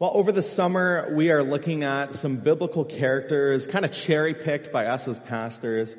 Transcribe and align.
Well, 0.00 0.12
over 0.14 0.30
the 0.30 0.42
summer, 0.42 1.12
we 1.12 1.32
are 1.32 1.42
looking 1.42 1.82
at 1.82 2.14
some 2.14 2.36
biblical 2.36 2.84
characters, 2.84 3.66
kind 3.66 3.84
of 3.84 3.90
cherry 3.90 4.32
picked 4.32 4.70
by 4.70 4.86
us 4.86 5.08
as 5.08 5.18
pastors, 5.18 5.96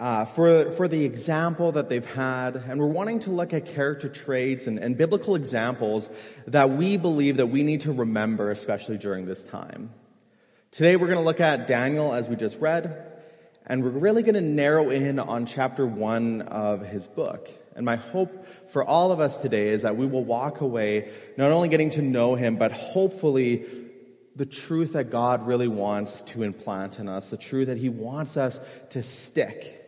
uh, 0.00 0.24
for, 0.24 0.72
for 0.72 0.88
the 0.88 1.04
example 1.04 1.70
that 1.70 1.88
they've 1.88 2.04
had. 2.04 2.56
And 2.56 2.80
we're 2.80 2.88
wanting 2.88 3.20
to 3.20 3.30
look 3.30 3.54
at 3.54 3.66
character 3.66 4.08
traits 4.08 4.66
and, 4.66 4.80
and 4.80 4.98
biblical 4.98 5.36
examples 5.36 6.10
that 6.48 6.70
we 6.70 6.96
believe 6.96 7.36
that 7.36 7.46
we 7.46 7.62
need 7.62 7.82
to 7.82 7.92
remember, 7.92 8.50
especially 8.50 8.98
during 8.98 9.26
this 9.26 9.44
time. 9.44 9.90
Today, 10.72 10.96
we're 10.96 11.06
going 11.06 11.20
to 11.20 11.24
look 11.24 11.38
at 11.38 11.68
Daniel, 11.68 12.12
as 12.12 12.28
we 12.28 12.34
just 12.34 12.58
read, 12.58 13.00
and 13.64 13.84
we're 13.84 13.90
really 13.90 14.24
going 14.24 14.34
to 14.34 14.40
narrow 14.40 14.90
in 14.90 15.20
on 15.20 15.46
chapter 15.46 15.86
one 15.86 16.42
of 16.42 16.84
his 16.84 17.06
book. 17.06 17.48
And 17.76 17.84
my 17.84 17.96
hope 17.96 18.46
for 18.70 18.82
all 18.82 19.12
of 19.12 19.20
us 19.20 19.36
today 19.36 19.68
is 19.68 19.82
that 19.82 19.96
we 19.96 20.06
will 20.06 20.24
walk 20.24 20.62
away 20.62 21.10
not 21.36 21.50
only 21.50 21.68
getting 21.68 21.90
to 21.90 22.02
know 22.02 22.34
him, 22.34 22.56
but 22.56 22.72
hopefully 22.72 23.66
the 24.34 24.46
truth 24.46 24.94
that 24.94 25.10
God 25.10 25.46
really 25.46 25.68
wants 25.68 26.22
to 26.22 26.42
implant 26.42 26.98
in 26.98 27.08
us, 27.08 27.28
the 27.28 27.36
truth 27.36 27.66
that 27.68 27.76
he 27.76 27.90
wants 27.90 28.38
us 28.38 28.60
to 28.90 29.02
stick, 29.02 29.82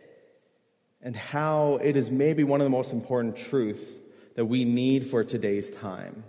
and 1.01 1.15
how 1.15 1.79
it 1.81 1.95
is 1.95 2.11
maybe 2.11 2.43
one 2.43 2.61
of 2.61 2.65
the 2.65 2.71
most 2.71 2.93
important 2.93 3.35
truths 3.35 3.97
that 4.35 4.45
we 4.45 4.65
need 4.65 5.07
for 5.07 5.23
today's 5.23 5.71
time. 5.71 6.23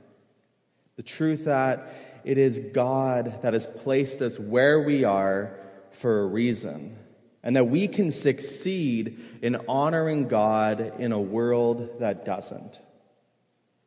The 0.97 1.03
truth 1.03 1.45
that 1.45 1.93
it 2.25 2.39
is 2.39 2.59
God 2.73 3.43
that 3.43 3.53
has 3.53 3.67
placed 3.67 4.23
us 4.23 4.39
where 4.39 4.81
we 4.81 5.05
are 5.05 5.59
for 5.91 6.23
a 6.23 6.27
reason 6.27 6.97
and 7.43 7.57
that 7.57 7.65
we 7.65 7.89
can 7.89 8.13
succeed 8.13 9.19
in 9.43 9.57
honoring 9.69 10.29
God 10.29 10.95
in 10.99 11.13
a 11.13 11.21
world 11.21 12.01
that 12.01 12.25
doesn't. 12.25 12.81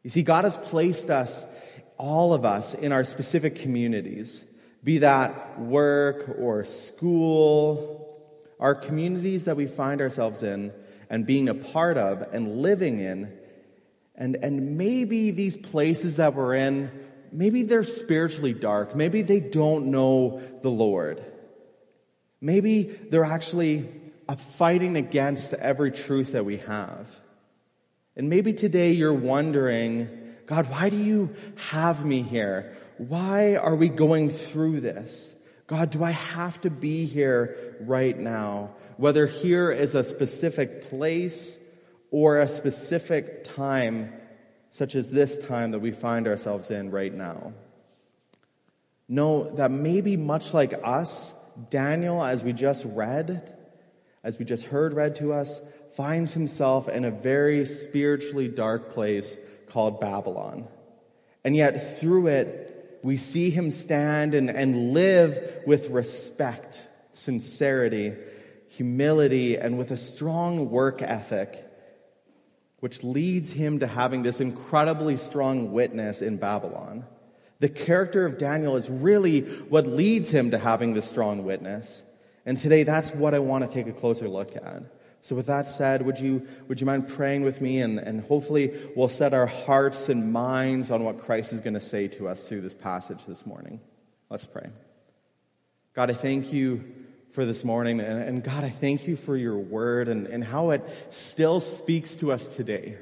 You 0.03 0.09
see, 0.09 0.23
God 0.23 0.43
has 0.43 0.57
placed 0.57 1.09
us, 1.09 1.45
all 1.97 2.33
of 2.33 2.45
us, 2.45 2.73
in 2.73 2.91
our 2.91 3.03
specific 3.03 3.57
communities, 3.57 4.43
be 4.83 4.99
that 4.99 5.59
work 5.59 6.35
or 6.39 6.65
school, 6.65 8.21
our 8.59 8.75
communities 8.75 9.45
that 9.45 9.55
we 9.55 9.67
find 9.67 10.01
ourselves 10.01 10.43
in 10.43 10.73
and 11.09 11.25
being 11.25 11.47
a 11.47 11.53
part 11.53 11.97
of 11.97 12.21
and 12.33 12.61
living 12.61 12.99
in. 12.99 13.31
And, 14.15 14.35
and 14.35 14.77
maybe 14.77 15.31
these 15.31 15.55
places 15.55 16.17
that 16.17 16.33
we're 16.33 16.55
in, 16.55 16.91
maybe 17.31 17.63
they're 17.63 17.83
spiritually 17.83 18.53
dark. 18.53 18.95
Maybe 18.95 19.21
they 19.21 19.39
don't 19.39 19.87
know 19.87 20.41
the 20.61 20.69
Lord. 20.69 21.23
Maybe 22.43 22.83
they're 22.83 23.23
actually 23.23 23.89
fighting 24.37 24.97
against 24.97 25.53
every 25.53 25.91
truth 25.91 26.33
that 26.33 26.43
we 26.43 26.57
have. 26.57 27.07
And 28.17 28.29
maybe 28.29 28.53
today 28.53 28.91
you're 28.91 29.13
wondering, 29.13 30.09
God, 30.45 30.69
why 30.69 30.89
do 30.89 30.97
you 30.97 31.33
have 31.69 32.03
me 32.03 32.21
here? 32.21 32.75
Why 32.97 33.55
are 33.55 33.77
we 33.77 33.87
going 33.87 34.29
through 34.29 34.81
this? 34.81 35.33
God, 35.67 35.91
do 35.91 36.03
I 36.03 36.11
have 36.11 36.59
to 36.61 36.69
be 36.69 37.05
here 37.05 37.77
right 37.79 38.19
now? 38.19 38.71
Whether 38.97 39.25
here 39.25 39.71
is 39.71 39.95
a 39.95 40.03
specific 40.03 40.83
place 40.89 41.57
or 42.11 42.39
a 42.39 42.47
specific 42.47 43.45
time, 43.45 44.11
such 44.69 44.95
as 44.95 45.09
this 45.09 45.37
time 45.37 45.71
that 45.71 45.79
we 45.79 45.91
find 45.91 46.27
ourselves 46.27 46.69
in 46.71 46.91
right 46.91 47.13
now. 47.13 47.53
Know 49.07 49.49
that 49.55 49.71
maybe 49.71 50.17
much 50.17 50.53
like 50.53 50.73
us, 50.83 51.33
Daniel, 51.69 52.23
as 52.23 52.43
we 52.43 52.53
just 52.53 52.85
read, 52.85 53.55
as 54.23 54.39
we 54.39 54.45
just 54.45 54.65
heard 54.65 54.93
read 54.93 55.17
to 55.17 55.33
us, 55.33 55.61
finds 55.95 56.33
himself 56.33 56.89
in 56.89 57.05
a 57.05 57.11
very 57.11 57.65
spiritually 57.65 58.47
dark 58.47 58.93
place 58.93 59.37
called 59.69 59.99
Babylon. 59.99 60.67
And 61.43 61.55
yet, 61.55 61.99
through 61.99 62.27
it, 62.27 62.99
we 63.03 63.17
see 63.17 63.49
him 63.49 63.69
stand 63.69 64.33
and, 64.33 64.49
and 64.49 64.93
live 64.93 65.63
with 65.67 65.89
respect, 65.89 66.81
sincerity, 67.11 68.13
humility, 68.69 69.57
and 69.57 69.77
with 69.77 69.91
a 69.91 69.97
strong 69.97 70.69
work 70.69 71.01
ethic, 71.01 71.69
which 72.79 73.03
leads 73.03 73.51
him 73.51 73.79
to 73.79 73.87
having 73.87 74.23
this 74.23 74.39
incredibly 74.39 75.17
strong 75.17 75.71
witness 75.73 76.21
in 76.21 76.37
Babylon. 76.37 77.05
The 77.63 77.69
character 77.69 78.25
of 78.25 78.37
Daniel 78.37 78.75
is 78.75 78.89
really 78.89 79.39
what 79.39 79.87
leads 79.87 80.29
him 80.29 80.51
to 80.51 80.57
having 80.57 80.95
this 80.95 81.07
strong 81.07 81.45
witness. 81.45 82.03
And 82.45 82.59
today, 82.59 82.83
that's 82.83 83.11
what 83.11 83.33
I 83.33 83.39
want 83.39 83.63
to 83.63 83.73
take 83.73 83.87
a 83.87 83.97
closer 83.97 84.27
look 84.27 84.53
at. 84.57 84.83
So, 85.21 85.33
with 85.33 85.45
that 85.45 85.69
said, 85.69 86.05
would 86.05 86.19
you, 86.19 86.45
would 86.67 86.81
you 86.81 86.85
mind 86.85 87.07
praying 87.07 87.43
with 87.43 87.61
me? 87.61 87.79
And, 87.79 87.99
and 87.99 88.19
hopefully, 88.19 88.77
we'll 88.97 89.07
set 89.07 89.33
our 89.33 89.45
hearts 89.45 90.09
and 90.09 90.33
minds 90.33 90.91
on 90.91 91.05
what 91.05 91.19
Christ 91.19 91.53
is 91.53 91.61
going 91.61 91.75
to 91.75 91.79
say 91.79 92.09
to 92.09 92.27
us 92.27 92.45
through 92.49 92.59
this 92.59 92.73
passage 92.73 93.23
this 93.25 93.45
morning. 93.45 93.79
Let's 94.29 94.45
pray. 94.45 94.67
God, 95.93 96.11
I 96.11 96.15
thank 96.15 96.51
you 96.51 96.83
for 97.31 97.45
this 97.45 97.63
morning. 97.63 98.01
And, 98.01 98.23
and 98.23 98.43
God, 98.43 98.65
I 98.65 98.71
thank 98.71 99.07
you 99.07 99.15
for 99.15 99.37
your 99.37 99.57
word 99.57 100.09
and, 100.09 100.27
and 100.27 100.43
how 100.43 100.71
it 100.71 100.83
still 101.11 101.61
speaks 101.61 102.17
to 102.17 102.33
us 102.33 102.45
today. 102.45 102.97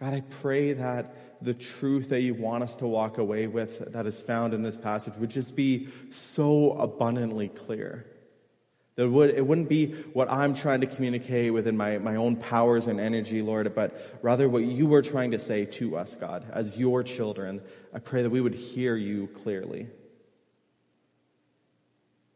God, 0.00 0.12
I 0.12 0.22
pray 0.22 0.72
that 0.72 1.14
the 1.44 1.54
truth 1.54 2.08
that 2.08 2.22
you 2.22 2.34
want 2.34 2.62
us 2.62 2.76
to 2.76 2.86
walk 2.86 3.18
away 3.18 3.46
with 3.46 3.92
that 3.92 4.06
is 4.06 4.20
found 4.22 4.54
in 4.54 4.62
this 4.62 4.76
passage 4.76 5.16
would 5.16 5.30
just 5.30 5.54
be 5.54 5.88
so 6.10 6.72
abundantly 6.72 7.48
clear. 7.48 8.06
That 8.96 9.10
would, 9.10 9.30
it 9.30 9.44
wouldn't 9.44 9.68
be 9.68 9.92
what 10.12 10.30
I'm 10.30 10.54
trying 10.54 10.80
to 10.82 10.86
communicate 10.86 11.52
within 11.52 11.76
my, 11.76 11.98
my 11.98 12.16
own 12.16 12.36
powers 12.36 12.86
and 12.86 13.00
energy, 13.00 13.42
Lord, 13.42 13.74
but 13.74 14.18
rather 14.22 14.48
what 14.48 14.62
you 14.62 14.86
were 14.86 15.02
trying 15.02 15.32
to 15.32 15.38
say 15.38 15.64
to 15.64 15.96
us, 15.96 16.14
God, 16.14 16.46
as 16.52 16.76
your 16.76 17.02
children. 17.02 17.60
I 17.92 17.98
pray 17.98 18.22
that 18.22 18.30
we 18.30 18.40
would 18.40 18.54
hear 18.54 18.96
you 18.96 19.26
clearly. 19.42 19.88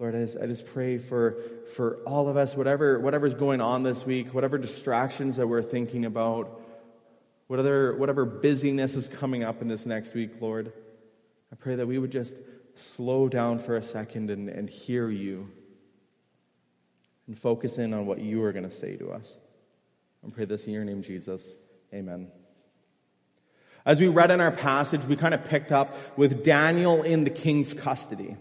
Lord, 0.00 0.16
I 0.16 0.20
just, 0.20 0.36
I 0.36 0.46
just 0.46 0.66
pray 0.66 0.98
for, 0.98 1.38
for 1.74 1.98
all 2.06 2.28
of 2.28 2.36
us, 2.36 2.56
whatever, 2.56 2.98
whatever's 2.98 3.34
going 3.34 3.60
on 3.60 3.84
this 3.84 4.04
week, 4.04 4.34
whatever 4.34 4.58
distractions 4.58 5.36
that 5.36 5.46
we're 5.46 5.62
thinking 5.62 6.04
about, 6.04 6.60
whatever, 7.48 7.96
whatever 7.96 8.24
busyness 8.24 8.94
is 8.94 9.08
coming 9.08 9.42
up 9.42 9.60
in 9.60 9.68
this 9.68 9.84
next 9.84 10.14
week, 10.14 10.30
Lord, 10.40 10.72
I 11.52 11.56
pray 11.56 11.74
that 11.74 11.86
we 11.86 11.98
would 11.98 12.12
just 12.12 12.36
slow 12.76 13.28
down 13.28 13.58
for 13.58 13.76
a 13.76 13.82
second 13.82 14.30
and, 14.30 14.48
and 14.48 14.70
hear 14.70 15.10
you 15.10 15.50
and 17.26 17.38
focus 17.38 17.78
in 17.78 17.92
on 17.92 18.06
what 18.06 18.20
you 18.20 18.42
are 18.44 18.52
going 18.52 18.64
to 18.64 18.70
say 18.70 18.96
to 18.96 19.10
us. 19.10 19.36
I 20.24 20.30
pray 20.30 20.44
this 20.44 20.66
in 20.66 20.72
your 20.72 20.84
name, 20.84 21.02
Jesus. 21.02 21.56
Amen. 21.92 22.30
As 23.84 24.00
we 24.00 24.08
read 24.08 24.30
in 24.30 24.40
our 24.40 24.50
passage, 24.50 25.04
we 25.06 25.16
kind 25.16 25.34
of 25.34 25.44
picked 25.44 25.72
up 25.72 25.96
with 26.18 26.44
Daniel 26.44 27.02
in 27.02 27.24
the 27.24 27.30
king's 27.30 27.72
custody. 27.72 28.36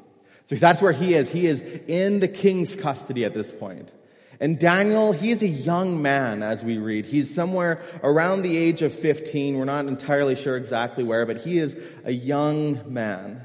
So 0.45 0.56
that's 0.56 0.81
where 0.81 0.91
he 0.91 1.13
is. 1.13 1.29
He 1.29 1.45
is 1.45 1.62
in 1.62 2.19
the 2.19 2.28
king's 2.28 2.75
custody 2.75 3.24
at 3.24 3.34
this 3.34 3.51
point. 3.51 3.91
And 4.39 4.59
Daniel, 4.59 5.13
he 5.13 5.31
is 5.31 5.41
a 5.41 5.47
young 5.47 6.01
man 6.01 6.43
as 6.43 6.63
we 6.63 6.77
read. 6.77 7.05
He's 7.05 7.33
somewhere 7.33 7.81
around 8.03 8.43
the 8.43 8.55
age 8.55 8.81
of 8.83 8.93
15. 8.93 9.57
We're 9.57 9.65
not 9.65 9.87
entirely 9.87 10.35
sure 10.35 10.55
exactly 10.55 11.03
where, 11.03 11.25
but 11.25 11.37
he 11.37 11.57
is 11.57 11.77
a 12.05 12.11
young 12.11 12.93
man. 12.93 13.43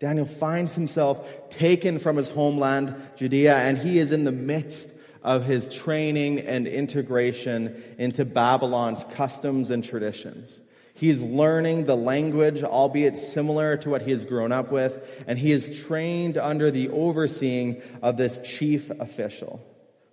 Daniel 0.00 0.26
finds 0.26 0.74
himself 0.74 1.48
taken 1.50 2.00
from 2.00 2.16
his 2.16 2.28
homeland, 2.28 2.94
Judea, 3.16 3.56
and 3.56 3.78
he 3.78 3.98
is 3.98 4.10
in 4.10 4.24
the 4.24 4.32
midst 4.32 4.90
of 5.22 5.44
his 5.44 5.72
training 5.72 6.40
and 6.40 6.66
integration 6.66 7.82
into 7.96 8.24
Babylon's 8.24 9.04
customs 9.12 9.70
and 9.70 9.84
traditions. 9.84 10.60
He's 10.94 11.22
learning 11.22 11.86
the 11.86 11.96
language, 11.96 12.62
albeit 12.62 13.16
similar 13.16 13.76
to 13.78 13.90
what 13.90 14.02
he 14.02 14.10
has 14.10 14.24
grown 14.24 14.52
up 14.52 14.70
with, 14.70 15.24
and 15.26 15.38
he 15.38 15.52
is 15.52 15.86
trained 15.86 16.36
under 16.36 16.70
the 16.70 16.88
overseeing 16.90 17.80
of 18.02 18.16
this 18.16 18.38
chief 18.44 18.90
official 18.90 19.64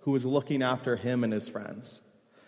who 0.02 0.14
is 0.16 0.24
looking 0.24 0.62
after 0.62 0.96
him 0.96 1.24
and 1.24 1.32
his 1.32 1.48
friends. 1.48 2.00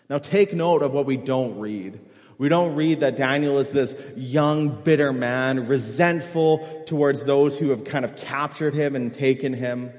Now 0.09 0.17
take 0.17 0.53
note 0.53 0.83
of 0.83 0.91
what 0.91 1.05
we 1.05 1.17
don't 1.17 1.59
read. 1.59 1.99
We 2.37 2.49
don't 2.49 2.75
read 2.75 2.99
that 2.99 3.15
Daniel 3.15 3.59
is 3.59 3.71
this 3.71 3.95
young, 4.15 4.83
bitter 4.83 5.13
man, 5.13 5.67
resentful 5.67 6.83
towards 6.85 7.23
those 7.23 7.57
who 7.57 7.69
have 7.69 7.85
kind 7.85 8.03
of 8.03 8.17
captured 8.17 8.73
him 8.73 8.95
and 8.95 9.13
taken 9.13 9.53
him. 9.53 9.91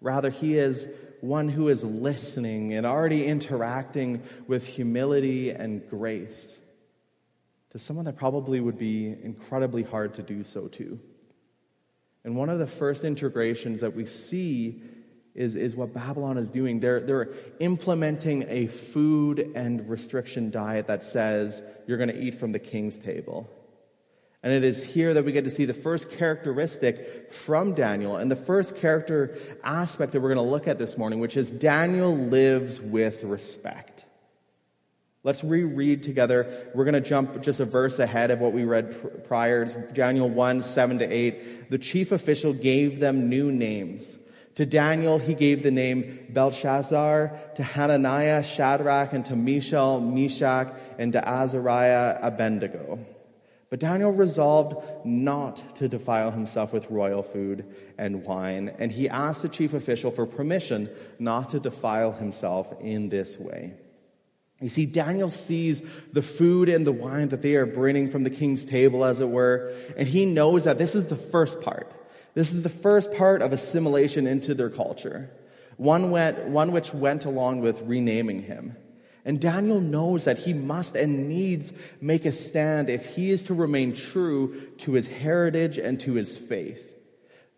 Rather, 0.00 0.30
he 0.30 0.56
is 0.56 0.86
one 1.20 1.48
who 1.48 1.68
is 1.68 1.84
listening 1.84 2.74
and 2.74 2.86
already 2.86 3.26
interacting 3.26 4.22
with 4.46 4.66
humility 4.66 5.50
and 5.50 5.88
grace 5.88 6.58
to 7.70 7.78
someone 7.78 8.04
that 8.04 8.16
probably 8.16 8.60
would 8.60 8.78
be 8.78 9.06
incredibly 9.06 9.82
hard 9.82 10.14
to 10.14 10.22
do 10.22 10.42
so 10.42 10.68
to. 10.68 10.98
And 12.24 12.36
one 12.36 12.50
of 12.50 12.58
the 12.58 12.66
first 12.66 13.04
integrations 13.04 13.80
that 13.80 13.94
we 13.94 14.06
see 14.06 14.82
is, 15.34 15.54
is 15.54 15.76
what 15.76 15.94
Babylon 15.94 16.38
is 16.38 16.50
doing. 16.50 16.80
They're, 16.80 17.00
they're 17.00 17.28
implementing 17.60 18.46
a 18.48 18.66
food 18.66 19.52
and 19.54 19.88
restriction 19.88 20.50
diet 20.50 20.86
that 20.88 21.04
says 21.04 21.62
you're 21.86 21.98
going 21.98 22.10
to 22.10 22.20
eat 22.20 22.34
from 22.34 22.52
the 22.52 22.58
king's 22.58 22.98
table. 22.98 23.48
And 24.42 24.52
it 24.52 24.64
is 24.64 24.82
here 24.82 25.12
that 25.12 25.24
we 25.24 25.32
get 25.32 25.44
to 25.44 25.50
see 25.50 25.66
the 25.66 25.74
first 25.74 26.10
characteristic 26.10 27.30
from 27.30 27.74
Daniel 27.74 28.16
and 28.16 28.30
the 28.30 28.36
first 28.36 28.76
character 28.76 29.36
aspect 29.62 30.12
that 30.12 30.20
we're 30.20 30.32
going 30.32 30.44
to 30.44 30.50
look 30.50 30.66
at 30.66 30.78
this 30.78 30.96
morning, 30.96 31.20
which 31.20 31.36
is 31.36 31.50
Daniel 31.50 32.16
lives 32.16 32.80
with 32.80 33.22
respect. 33.22 34.06
Let's 35.22 35.44
reread 35.44 36.02
together. 36.02 36.70
We're 36.74 36.84
going 36.84 36.94
to 36.94 37.02
jump 37.02 37.42
just 37.42 37.60
a 37.60 37.66
verse 37.66 37.98
ahead 37.98 38.30
of 38.30 38.40
what 38.40 38.54
we 38.54 38.64
read 38.64 39.24
prior. 39.28 39.66
Daniel 39.92 40.30
1, 40.30 40.62
7 40.62 41.00
to 41.00 41.04
8. 41.04 41.70
The 41.70 41.76
chief 41.76 42.10
official 42.10 42.54
gave 42.54 43.00
them 43.00 43.28
new 43.28 43.52
names. 43.52 44.18
To 44.56 44.66
Daniel, 44.66 45.18
he 45.18 45.34
gave 45.34 45.62
the 45.62 45.70
name 45.70 46.26
Belshazzar, 46.30 47.32
to 47.54 47.62
Hananiah, 47.62 48.42
Shadrach, 48.42 49.12
and 49.12 49.24
to 49.26 49.36
Mishael, 49.36 50.00
Meshach, 50.00 50.74
and 50.98 51.12
to 51.12 51.26
Azariah, 51.26 52.18
Abednego. 52.20 52.98
But 53.70 53.78
Daniel 53.78 54.10
resolved 54.10 55.06
not 55.06 55.76
to 55.76 55.88
defile 55.88 56.32
himself 56.32 56.72
with 56.72 56.90
royal 56.90 57.22
food 57.22 57.64
and 57.96 58.24
wine, 58.24 58.74
and 58.78 58.90
he 58.90 59.08
asked 59.08 59.42
the 59.42 59.48
chief 59.48 59.74
official 59.74 60.10
for 60.10 60.26
permission 60.26 60.90
not 61.20 61.50
to 61.50 61.60
defile 61.60 62.10
himself 62.10 62.74
in 62.80 63.08
this 63.08 63.38
way. 63.38 63.74
You 64.60 64.68
see, 64.68 64.86
Daniel 64.86 65.30
sees 65.30 65.82
the 66.12 66.20
food 66.20 66.68
and 66.68 66.86
the 66.86 66.92
wine 66.92 67.28
that 67.28 67.42
they 67.42 67.54
are 67.54 67.64
bringing 67.64 68.10
from 68.10 68.24
the 68.24 68.30
king's 68.30 68.64
table, 68.64 69.04
as 69.04 69.20
it 69.20 69.28
were, 69.28 69.72
and 69.96 70.08
he 70.08 70.26
knows 70.26 70.64
that 70.64 70.76
this 70.76 70.96
is 70.96 71.06
the 71.06 71.16
first 71.16 71.62
part. 71.62 71.90
This 72.34 72.52
is 72.52 72.62
the 72.62 72.68
first 72.68 73.12
part 73.12 73.42
of 73.42 73.52
assimilation 73.52 74.26
into 74.26 74.54
their 74.54 74.70
culture. 74.70 75.30
One, 75.76 76.10
went, 76.10 76.48
one 76.48 76.72
which 76.72 76.92
went 76.92 77.24
along 77.24 77.60
with 77.60 77.82
renaming 77.82 78.42
him. 78.42 78.76
And 79.24 79.40
Daniel 79.40 79.80
knows 79.80 80.24
that 80.24 80.38
he 80.38 80.52
must 80.52 80.96
and 80.96 81.28
needs 81.28 81.72
make 82.00 82.24
a 82.24 82.32
stand 82.32 82.88
if 82.88 83.14
he 83.14 83.30
is 83.30 83.44
to 83.44 83.54
remain 83.54 83.94
true 83.94 84.68
to 84.78 84.92
his 84.92 85.08
heritage 85.08 85.78
and 85.78 86.00
to 86.00 86.14
his 86.14 86.36
faith. 86.36 86.86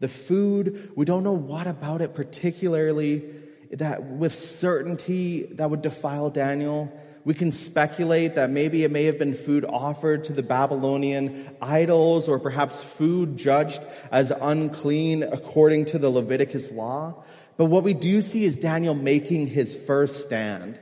The 0.01 0.09
food, 0.09 0.93
we 0.97 1.05
don't 1.05 1.23
know 1.23 1.33
what 1.33 1.67
about 1.69 2.01
it 2.01 2.15
particularly 2.15 3.25
that 3.71 4.03
with 4.03 4.35
certainty 4.35 5.45
that 5.53 5.71
would 5.71 5.83
defile 5.83 6.31
Daniel. 6.31 6.93
We 7.25 7.35
can 7.35 7.53
speculate 7.53 8.35
that 8.35 8.51
maybe 8.51 8.83
it 8.83 8.91
may 8.91 9.05
have 9.05 9.19
been 9.19 9.35
food 9.35 9.65
offered 9.65 10.25
to 10.25 10.33
the 10.33 10.43
Babylonian 10.43 11.57
idols 11.61 12.29
or 12.29 12.41
perhaps 12.41 12.83
food 12.83 13.37
judged 13.37 13.85
as 14.11 14.33
unclean 14.33 15.23
according 15.23 15.87
to 15.87 15.99
the 15.99 16.11
Leviticus 16.11 16.73
law. 16.73 17.23
But 17.57 17.67
what 17.67 17.85
we 17.85 17.95
do 17.95 18.23
see 18.23 18.45
is 18.45 18.57
Daniel 18.57 18.95
making 18.95 19.47
his 19.47 19.77
first 19.77 20.25
stand 20.25 20.79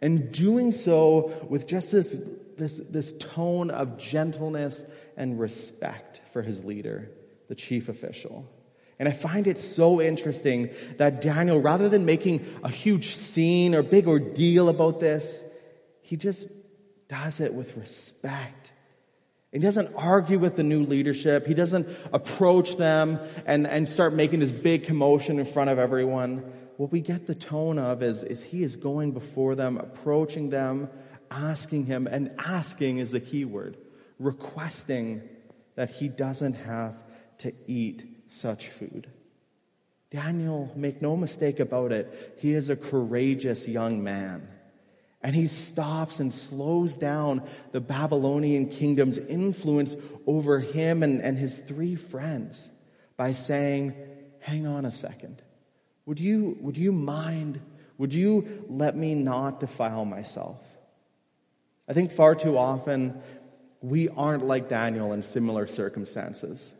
and 0.00 0.32
doing 0.32 0.72
so 0.72 1.46
with 1.48 1.66
just 1.66 1.92
this, 1.92 2.16
this, 2.56 2.80
this 2.88 3.12
tone 3.18 3.70
of 3.70 3.98
gentleness 3.98 4.84
and 5.16 5.38
respect 5.38 6.22
for 6.32 6.40
his 6.40 6.64
leader, 6.64 7.10
the 7.48 7.54
chief 7.54 7.90
official. 7.90 8.50
And 8.98 9.08
I 9.08 9.12
find 9.12 9.46
it 9.46 9.58
so 9.58 10.00
interesting 10.00 10.70
that 10.96 11.20
Daniel, 11.20 11.60
rather 11.60 11.88
than 11.88 12.04
making 12.04 12.46
a 12.62 12.68
huge 12.70 13.14
scene 13.14 13.74
or 13.74 13.82
big 13.82 14.06
ordeal 14.06 14.68
about 14.68 15.00
this, 15.00 15.44
he 16.12 16.18
just 16.18 16.46
does 17.08 17.40
it 17.40 17.54
with 17.54 17.74
respect. 17.78 18.70
He 19.50 19.58
doesn't 19.58 19.94
argue 19.96 20.38
with 20.38 20.56
the 20.56 20.62
new 20.62 20.82
leadership. 20.82 21.46
He 21.46 21.54
doesn't 21.54 21.88
approach 22.12 22.76
them 22.76 23.18
and, 23.46 23.66
and 23.66 23.88
start 23.88 24.12
making 24.12 24.40
this 24.40 24.52
big 24.52 24.84
commotion 24.84 25.38
in 25.38 25.46
front 25.46 25.70
of 25.70 25.78
everyone. 25.78 26.40
What 26.76 26.92
we 26.92 27.00
get 27.00 27.26
the 27.26 27.34
tone 27.34 27.78
of 27.78 28.02
is, 28.02 28.24
is 28.24 28.42
he 28.42 28.62
is 28.62 28.76
going 28.76 29.12
before 29.12 29.54
them, 29.54 29.78
approaching 29.78 30.50
them, 30.50 30.90
asking 31.30 31.86
him, 31.86 32.06
and 32.06 32.30
asking 32.38 32.98
is 32.98 33.12
the 33.12 33.20
key 33.20 33.46
word, 33.46 33.78
requesting 34.18 35.22
that 35.76 35.88
he 35.88 36.08
doesn't 36.08 36.56
have 36.56 36.94
to 37.38 37.54
eat 37.66 38.04
such 38.28 38.68
food. 38.68 39.06
Daniel, 40.10 40.70
make 40.76 41.00
no 41.00 41.16
mistake 41.16 41.58
about 41.58 41.90
it, 41.90 42.36
he 42.36 42.52
is 42.52 42.68
a 42.68 42.76
courageous 42.76 43.66
young 43.66 44.04
man. 44.04 44.46
And 45.22 45.36
he 45.36 45.46
stops 45.46 46.18
and 46.18 46.34
slows 46.34 46.96
down 46.96 47.48
the 47.70 47.80
Babylonian 47.80 48.68
kingdom's 48.68 49.18
influence 49.18 49.96
over 50.26 50.58
him 50.58 51.02
and, 51.02 51.20
and 51.22 51.38
his 51.38 51.58
three 51.58 51.94
friends 51.94 52.70
by 53.16 53.32
saying, 53.32 53.94
Hang 54.40 54.66
on 54.66 54.84
a 54.84 54.90
second. 54.90 55.40
Would 56.06 56.18
you, 56.18 56.56
would 56.60 56.76
you 56.76 56.90
mind? 56.90 57.60
Would 57.98 58.12
you 58.12 58.64
let 58.68 58.96
me 58.96 59.14
not 59.14 59.60
defile 59.60 60.04
myself? 60.04 60.58
I 61.88 61.92
think 61.92 62.10
far 62.10 62.34
too 62.34 62.58
often 62.58 63.20
we 63.80 64.08
aren't 64.08 64.46
like 64.46 64.68
Daniel 64.68 65.12
in 65.12 65.22
similar 65.22 65.66
circumstances. 65.66 66.74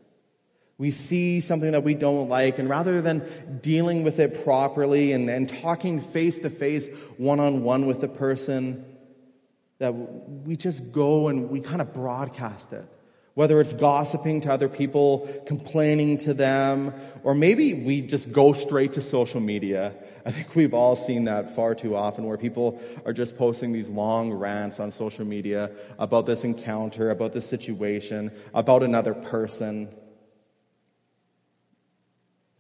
We 0.83 0.91
see 0.91 1.41
something 1.41 1.71
that 1.71 1.85
we 1.85 1.95
don't 1.95 2.29
like, 2.29 2.59
and 2.59 2.69
rather 2.69 3.01
than 3.01 3.23
dealing 3.63 4.03
with 4.03 4.19
it 4.19 4.43
properly 4.43 5.13
and, 5.13 5.31
and 5.31 5.49
talking 5.49 6.01
face 6.01 6.41
to 6.41 6.51
face, 6.51 6.89
one 7.19 7.39
on 7.39 7.63
one 7.63 7.87
with 7.87 8.01
the 8.01 8.09
person, 8.09 8.85
that 9.79 9.93
we 9.93 10.57
just 10.57 10.91
go 10.91 11.29
and 11.29 11.51
we 11.51 11.61
kind 11.61 11.81
of 11.81 11.95
broadcast 11.95 12.73
it. 12.73 12.85
Whether 13.35 13.61
it's 13.61 13.73
gossiping 13.73 14.41
to 14.41 14.53
other 14.53 14.69
people, 14.69 15.29
complaining 15.47 16.19
to 16.19 16.35
them, 16.35 16.93
or 17.23 17.33
maybe 17.33 17.75
we 17.75 18.01
just 18.01 18.33
go 18.33 18.53
straight 18.53 18.95
to 18.95 19.03
social 19.03 19.41
media. 19.41 19.95
I 20.27 20.33
think 20.33 20.57
we've 20.57 20.75
all 20.75 20.97
seen 20.97 21.27
that 21.27 21.55
far 21.55 21.77
too 21.77 21.95
often 21.95 22.25
where 22.25 22.37
people 22.37 22.83
are 23.07 23.13
just 23.13 23.39
posting 23.39 23.71
these 23.71 23.89
long 23.89 24.33
rants 24.33 24.81
on 24.81 24.91
social 24.91 25.25
media 25.25 25.71
about 26.01 26.27
this 26.27 26.43
encounter, 26.43 27.11
about 27.11 27.33
this 27.33 27.49
situation, 27.49 28.33
about 28.53 28.83
another 28.83 29.15
person. 29.15 29.89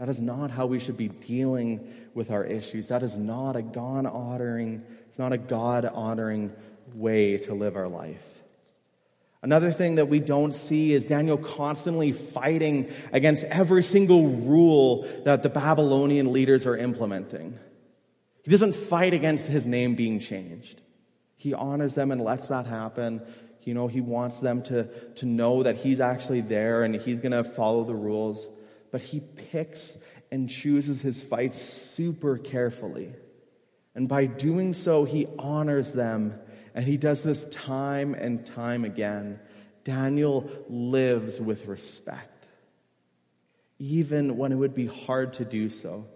That 0.02 0.08
is 0.08 0.20
not 0.20 0.50
how 0.50 0.66
we 0.66 0.80
should 0.80 0.96
be 0.96 1.06
dealing 1.06 1.88
with 2.12 2.32
our 2.32 2.42
issues. 2.42 2.88
That 2.88 3.04
is 3.04 3.14
not 3.14 3.54
a 3.54 3.62
God 3.62 4.04
honoring, 4.04 4.82
it's 5.08 5.18
not 5.20 5.32
a 5.32 5.38
God 5.38 5.84
honoring 5.84 6.50
way 6.92 7.38
to 7.38 7.54
live 7.54 7.76
our 7.76 7.86
life. 7.86 8.42
Another 9.42 9.70
thing 9.70 9.94
that 9.94 10.08
we 10.08 10.18
don't 10.18 10.56
see 10.56 10.92
is 10.92 11.06
Daniel 11.06 11.36
constantly 11.36 12.10
fighting 12.10 12.90
against 13.12 13.44
every 13.44 13.84
single 13.84 14.26
rule 14.28 15.06
that 15.22 15.44
the 15.44 15.48
Babylonian 15.48 16.32
leaders 16.32 16.66
are 16.66 16.76
implementing. 16.76 17.56
He 18.42 18.50
doesn't 18.50 18.74
fight 18.74 19.14
against 19.14 19.46
his 19.46 19.66
name 19.66 19.94
being 19.94 20.18
changed. 20.18 20.82
He 21.36 21.54
honors 21.54 21.94
them 21.94 22.10
and 22.10 22.20
lets 22.20 22.48
that 22.48 22.66
happen. 22.66 23.22
You 23.62 23.74
know, 23.74 23.86
he 23.86 24.00
wants 24.00 24.40
them 24.40 24.64
to, 24.64 24.88
to 25.14 25.26
know 25.26 25.62
that 25.62 25.76
he's 25.76 26.00
actually 26.00 26.40
there 26.40 26.82
and 26.82 26.96
he's 26.96 27.20
going 27.20 27.30
to 27.30 27.44
follow 27.44 27.84
the 27.84 27.94
rules 27.94 28.48
but 28.92 29.00
he 29.00 29.18
picks 29.18 29.98
and 30.30 30.48
chooses 30.48 31.00
his 31.00 31.22
fights 31.22 31.60
super 31.60 32.38
carefully. 32.38 33.12
And 33.96 34.08
by 34.08 34.26
doing 34.26 34.74
so, 34.74 35.04
he 35.04 35.26
honors 35.38 35.92
them. 35.92 36.38
And 36.74 36.84
he 36.84 36.96
does 36.96 37.22
this 37.22 37.44
time 37.50 38.14
and 38.14 38.46
time 38.46 38.84
again. 38.84 39.40
Daniel 39.84 40.48
lives 40.68 41.40
with 41.40 41.66
respect, 41.66 42.46
even 43.78 44.36
when 44.36 44.52
it 44.52 44.54
would 44.54 44.74
be 44.74 44.86
hard 44.86 45.34
to 45.34 45.44
do 45.44 45.68
so. 45.68 46.06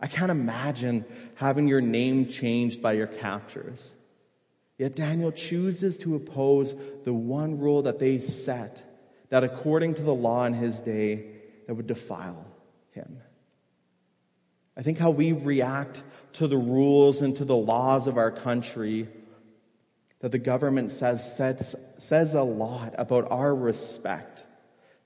I 0.00 0.06
can't 0.06 0.30
imagine 0.30 1.04
having 1.34 1.68
your 1.68 1.80
name 1.80 2.28
changed 2.28 2.82
by 2.82 2.94
your 2.94 3.06
captors. 3.06 3.94
Yet 4.78 4.96
Daniel 4.96 5.30
chooses 5.30 5.98
to 5.98 6.16
oppose 6.16 6.74
the 7.04 7.12
one 7.12 7.58
rule 7.60 7.82
that 7.82 8.00
they 8.00 8.18
set, 8.18 8.82
that 9.28 9.44
according 9.44 9.94
to 9.96 10.02
the 10.02 10.14
law 10.14 10.44
in 10.46 10.54
his 10.54 10.80
day, 10.80 11.31
that 11.72 11.76
would 11.76 11.86
defile 11.86 12.44
him. 12.90 13.22
I 14.76 14.82
think 14.82 14.98
how 14.98 15.08
we 15.08 15.32
react 15.32 16.04
to 16.34 16.46
the 16.46 16.58
rules 16.58 17.22
and 17.22 17.34
to 17.36 17.46
the 17.46 17.56
laws 17.56 18.06
of 18.06 18.18
our 18.18 18.30
country 18.30 19.08
that 20.20 20.32
the 20.32 20.38
government 20.38 20.92
says 20.92 21.34
sets, 21.34 21.74
says 21.96 22.34
a 22.34 22.42
lot 22.42 22.94
about 22.98 23.30
our 23.30 23.54
respect, 23.54 24.44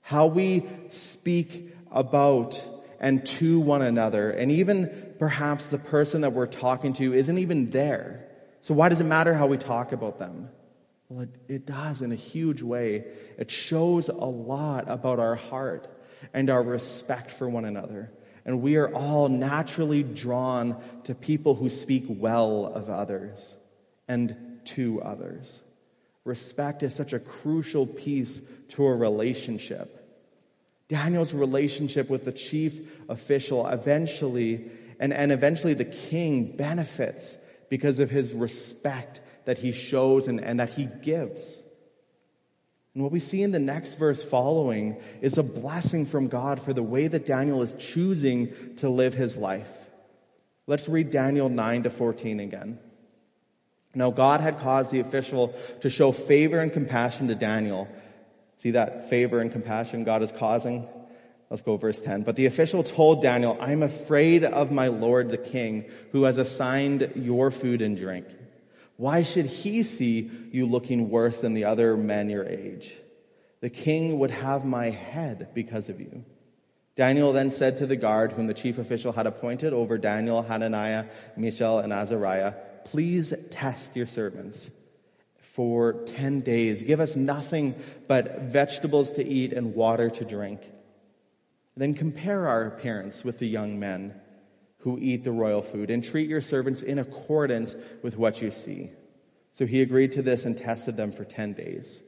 how 0.01 0.27
we 0.27 0.65
speak 0.89 1.73
about 1.89 2.61
and 2.99 3.25
to 3.25 3.61
one 3.61 3.81
another, 3.81 4.29
and 4.29 4.51
even 4.51 5.13
perhaps 5.19 5.67
the 5.67 5.79
person 5.79 6.19
that 6.19 6.33
we're 6.33 6.47
talking 6.47 6.91
to 6.91 7.13
isn't 7.13 7.37
even 7.37 7.69
there. 7.69 8.27
So 8.59 8.73
why 8.73 8.89
does 8.89 8.99
it 8.99 9.05
matter 9.05 9.33
how 9.33 9.47
we 9.47 9.57
talk 9.57 9.93
about 9.93 10.19
them? 10.19 10.49
Well, 11.07 11.21
it, 11.21 11.29
it 11.47 11.65
does 11.65 12.01
in 12.01 12.11
a 12.11 12.15
huge 12.15 12.61
way. 12.61 13.05
It 13.37 13.49
shows 13.49 14.09
a 14.09 14.15
lot 14.15 14.89
about 14.89 15.19
our 15.19 15.35
heart 15.35 15.93
and 16.33 16.49
our 16.49 16.61
respect 16.61 17.31
for 17.31 17.49
one 17.49 17.65
another. 17.65 18.11
And 18.45 18.61
we 18.61 18.77
are 18.77 18.93
all 18.93 19.27
naturally 19.27 20.03
drawn 20.03 20.81
to 21.03 21.13
people 21.13 21.55
who 21.55 21.69
speak 21.69 22.05
well 22.07 22.65
of 22.65 22.89
others 22.89 23.55
and 24.07 24.59
to 24.65 25.01
others. 25.01 25.61
Respect 26.23 26.83
is 26.83 26.93
such 26.93 27.13
a 27.13 27.19
crucial 27.19 27.85
piece 27.85 28.41
to 28.69 28.85
a 28.85 28.95
relationship. 28.95 29.93
Daniel's 30.87 31.33
relationship 31.33 32.09
with 32.09 32.25
the 32.25 32.31
chief 32.31 32.79
official 33.09 33.67
eventually, 33.67 34.69
and, 34.99 35.13
and 35.13 35.31
eventually 35.31 35.73
the 35.73 35.85
king 35.85 36.55
benefits 36.55 37.37
because 37.69 37.99
of 37.99 38.09
his 38.09 38.33
respect 38.33 39.19
that 39.45 39.57
he 39.57 39.71
shows 39.71 40.27
and, 40.27 40.39
and 40.39 40.59
that 40.59 40.69
he 40.69 40.87
gives. 41.01 41.63
And 42.97 43.03
what 43.03 43.11
we 43.11 43.19
see 43.19 43.43
in 43.43 43.51
the 43.51 43.59
next 43.59 43.99
verse 43.99 44.23
following 44.23 44.97
is 45.21 45.37
a 45.37 45.43
blessing 45.43 46.07
from 46.07 46.29
God 46.29 46.59
for 46.59 46.73
the 46.73 46.81
way 46.81 47.07
that 47.07 47.27
Daniel 47.27 47.61
is 47.61 47.71
choosing 47.77 48.75
to 48.77 48.89
live 48.89 49.13
his 49.13 49.37
life. 49.37 49.85
Let's 50.65 50.89
read 50.89 51.11
Daniel 51.11 51.47
9 51.47 51.83
to 51.83 51.91
14 51.91 52.39
again. 52.39 52.79
Now 53.93 54.09
God 54.09 54.41
had 54.41 54.57
caused 54.57 54.91
the 54.91 54.99
official 54.99 55.53
to 55.81 55.91
show 55.91 56.11
favor 56.11 56.59
and 56.59 56.73
compassion 56.73 57.27
to 57.27 57.35
Daniel. 57.35 57.87
See 58.55 58.71
that 58.71 59.11
favor 59.11 59.41
and 59.41 59.51
compassion 59.51 60.03
God 60.03 60.23
is 60.23 60.31
causing? 60.31 60.87
Let's 61.51 61.61
go 61.61 61.77
verse 61.77 62.01
10. 62.01 62.23
But 62.23 62.35
the 62.35 62.47
official 62.47 62.81
told 62.81 63.21
Daniel, 63.21 63.59
I'm 63.61 63.83
afraid 63.83 64.43
of 64.43 64.71
my 64.71 64.87
lord 64.87 65.29
the 65.29 65.37
king, 65.37 65.85
who 66.13 66.23
has 66.23 66.39
assigned 66.39 67.11
your 67.13 67.51
food 67.51 67.83
and 67.83 67.95
drink. 67.95 68.25
Why 68.97 69.21
should 69.21 69.45
he 69.45 69.83
see 69.83 70.29
you 70.51 70.65
looking 70.65 71.09
worse 71.09 71.41
than 71.41 71.53
the 71.53 71.65
other 71.65 71.95
men 71.95 72.29
your 72.29 72.45
age? 72.45 72.93
The 73.61 73.69
king 73.69 74.19
would 74.19 74.31
have 74.31 74.65
my 74.65 74.89
head 74.89 75.49
because 75.53 75.89
of 75.89 75.99
you. 75.99 76.25
Daniel 76.95 77.31
then 77.31 77.51
said 77.51 77.77
to 77.77 77.85
the 77.85 77.95
guard, 77.95 78.31
whom 78.31 78.47
the 78.47 78.55
chief 78.55 78.79
official 78.79 79.11
had 79.11 79.27
appointed 79.27 79.71
over 79.71 79.99
Daniel, 79.99 80.41
Hananiah, 80.41 81.05
Mishael, 81.35 81.79
and 81.79 81.93
Azariah, 81.93 82.55
Please 82.85 83.33
test 83.51 83.95
your 83.95 84.07
servants 84.07 84.71
for 85.35 85.93
10 86.05 86.39
days. 86.41 86.83
Give 86.83 86.99
us 86.99 87.15
nothing 87.15 87.75
but 88.07 88.43
vegetables 88.43 89.11
to 89.13 89.27
eat 89.27 89.53
and 89.53 89.75
water 89.75 90.09
to 90.09 90.23
drink. 90.23 90.61
Then 91.75 91.93
compare 91.93 92.47
our 92.47 92.63
appearance 92.63 93.23
with 93.23 93.39
the 93.39 93.47
young 93.47 93.77
men 93.77 94.15
who 94.87 94.97
eat 95.01 95.25
the 95.25 95.31
royal 95.33 95.61
food 95.61 95.91
and 95.91 96.01
treat 96.01 96.29
your 96.29 96.39
servants 96.39 96.81
in 96.81 96.97
accordance 96.97 97.75
with 98.01 98.17
what 98.17 98.41
you 98.41 98.51
see. 98.51 98.89
So 99.51 99.65
he 99.65 99.81
agreed 99.81 100.13
to 100.13 100.21
this 100.21 100.45
and 100.45 100.57
tested 100.57 100.95
them 100.95 101.11
for 101.11 101.25
10 101.25 101.51
days. 101.51 102.01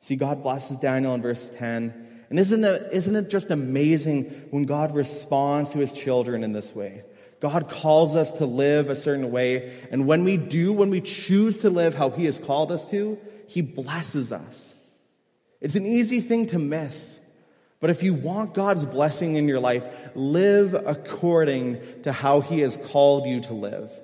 See, 0.00 0.16
God 0.16 0.42
blesses 0.42 0.78
Daniel 0.78 1.12
in 1.14 1.20
verse 1.20 1.50
10. 1.58 2.24
And 2.30 2.38
isn't 2.38 2.64
it, 2.64 2.88
isn't 2.92 3.14
it 3.14 3.28
just 3.28 3.50
amazing 3.50 4.30
when 4.50 4.64
God 4.64 4.94
responds 4.94 5.68
to 5.70 5.78
his 5.78 5.92
children 5.92 6.42
in 6.42 6.54
this 6.54 6.74
way? 6.74 7.04
God 7.38 7.68
calls 7.68 8.14
us 8.14 8.32
to 8.32 8.46
live 8.46 8.88
a 8.88 8.96
certain 8.96 9.30
way. 9.30 9.78
And 9.90 10.06
when 10.06 10.24
we 10.24 10.38
do, 10.38 10.72
when 10.72 10.88
we 10.88 11.02
choose 11.02 11.58
to 11.58 11.68
live 11.68 11.94
how 11.94 12.08
he 12.08 12.24
has 12.24 12.38
called 12.38 12.72
us 12.72 12.88
to, 12.92 13.18
he 13.46 13.60
blesses 13.60 14.32
us. 14.32 14.74
It's 15.60 15.76
an 15.76 15.84
easy 15.84 16.22
thing 16.22 16.46
to 16.46 16.58
miss. 16.58 17.20
But 17.80 17.90
if 17.90 18.02
you 18.02 18.12
want 18.12 18.54
God's 18.54 18.84
blessing 18.84 19.36
in 19.36 19.48
your 19.48 19.60
life, 19.60 19.86
live 20.14 20.74
according 20.74 21.80
to 22.02 22.12
how 22.12 22.40
he 22.40 22.60
has 22.60 22.76
called 22.76 23.26
you 23.26 23.40
to 23.40 23.54
live. 23.54 23.98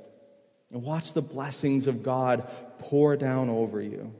And 0.72 0.82
watch 0.82 1.12
the 1.12 1.22
blessings 1.22 1.86
of 1.86 2.02
God 2.02 2.50
pour 2.78 3.16
down 3.16 3.50
over 3.50 3.80
you. 3.80 4.12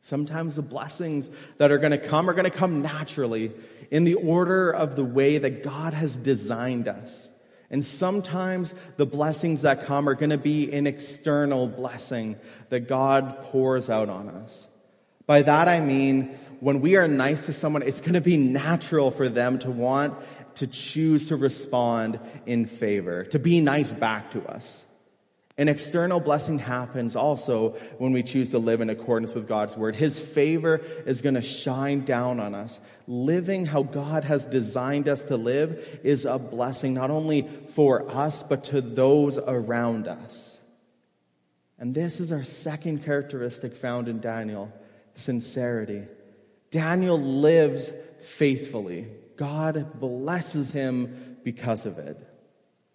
Sometimes 0.00 0.56
the 0.56 0.62
blessings 0.62 1.30
that 1.58 1.70
are 1.70 1.78
going 1.78 1.92
to 1.92 1.98
come 1.98 2.28
are 2.28 2.32
going 2.32 2.44
to 2.44 2.50
come 2.50 2.82
naturally 2.82 3.52
in 3.90 4.04
the 4.04 4.14
order 4.14 4.70
of 4.70 4.96
the 4.96 5.04
way 5.04 5.38
that 5.38 5.62
God 5.62 5.94
has 5.94 6.16
designed 6.16 6.88
us. 6.88 7.30
And 7.70 7.84
sometimes 7.84 8.74
the 8.96 9.06
blessings 9.06 9.62
that 9.62 9.84
come 9.84 10.08
are 10.08 10.14
going 10.14 10.30
to 10.30 10.38
be 10.38 10.72
an 10.72 10.86
external 10.86 11.68
blessing 11.68 12.36
that 12.70 12.88
God 12.88 13.42
pours 13.42 13.88
out 13.88 14.08
on 14.08 14.28
us. 14.28 14.66
By 15.30 15.42
that 15.42 15.68
I 15.68 15.78
mean, 15.78 16.34
when 16.58 16.80
we 16.80 16.96
are 16.96 17.06
nice 17.06 17.46
to 17.46 17.52
someone, 17.52 17.82
it's 17.82 18.00
going 18.00 18.14
to 18.14 18.20
be 18.20 18.36
natural 18.36 19.12
for 19.12 19.28
them 19.28 19.60
to 19.60 19.70
want 19.70 20.18
to 20.56 20.66
choose 20.66 21.26
to 21.26 21.36
respond 21.36 22.18
in 22.46 22.66
favor, 22.66 23.22
to 23.26 23.38
be 23.38 23.60
nice 23.60 23.94
back 23.94 24.32
to 24.32 24.44
us. 24.44 24.84
An 25.56 25.68
external 25.68 26.18
blessing 26.18 26.58
happens 26.58 27.14
also 27.14 27.76
when 27.98 28.12
we 28.12 28.24
choose 28.24 28.50
to 28.50 28.58
live 28.58 28.80
in 28.80 28.90
accordance 28.90 29.32
with 29.32 29.46
God's 29.46 29.76
word. 29.76 29.94
His 29.94 30.18
favor 30.18 30.80
is 31.06 31.20
going 31.20 31.36
to 31.36 31.42
shine 31.42 32.04
down 32.04 32.40
on 32.40 32.56
us. 32.56 32.80
Living 33.06 33.66
how 33.66 33.84
God 33.84 34.24
has 34.24 34.44
designed 34.44 35.06
us 35.06 35.22
to 35.26 35.36
live 35.36 36.00
is 36.02 36.24
a 36.24 36.40
blessing 36.40 36.92
not 36.92 37.12
only 37.12 37.48
for 37.68 38.10
us, 38.10 38.42
but 38.42 38.64
to 38.64 38.80
those 38.80 39.38
around 39.38 40.08
us. 40.08 40.58
And 41.78 41.94
this 41.94 42.18
is 42.18 42.32
our 42.32 42.42
second 42.42 43.04
characteristic 43.04 43.76
found 43.76 44.08
in 44.08 44.18
Daniel 44.18 44.72
sincerity. 45.14 46.04
Daniel 46.70 47.18
lives 47.18 47.92
faithfully. 48.22 49.08
God 49.36 49.98
blesses 49.98 50.70
him 50.70 51.38
because 51.42 51.86
of 51.86 51.98
it. 51.98 52.18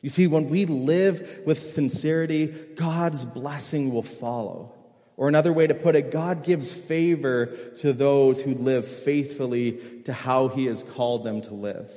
You 0.02 0.10
see, 0.10 0.28
when 0.28 0.50
we 0.50 0.66
live 0.66 1.42
with 1.46 1.62
sincerity, 1.62 2.48
God's 2.76 3.26
blessing 3.26 3.92
will 3.92 4.04
follow. 4.04 4.72
Or 5.18 5.28
another 5.28 5.54
way 5.54 5.66
to 5.66 5.74
put 5.74 5.96
it, 5.96 6.12
God 6.12 6.44
gives 6.44 6.74
favor 6.74 7.48
to 7.80 7.94
those 7.94 8.42
who 8.42 8.54
live 8.54 8.86
faithfully 8.86 9.80
to 10.04 10.14
how 10.14 10.50
He 10.50 10.66
has 10.66 10.84
called 10.84 11.24
them 11.24 11.42
to 11.42 11.54
live. 11.54 11.90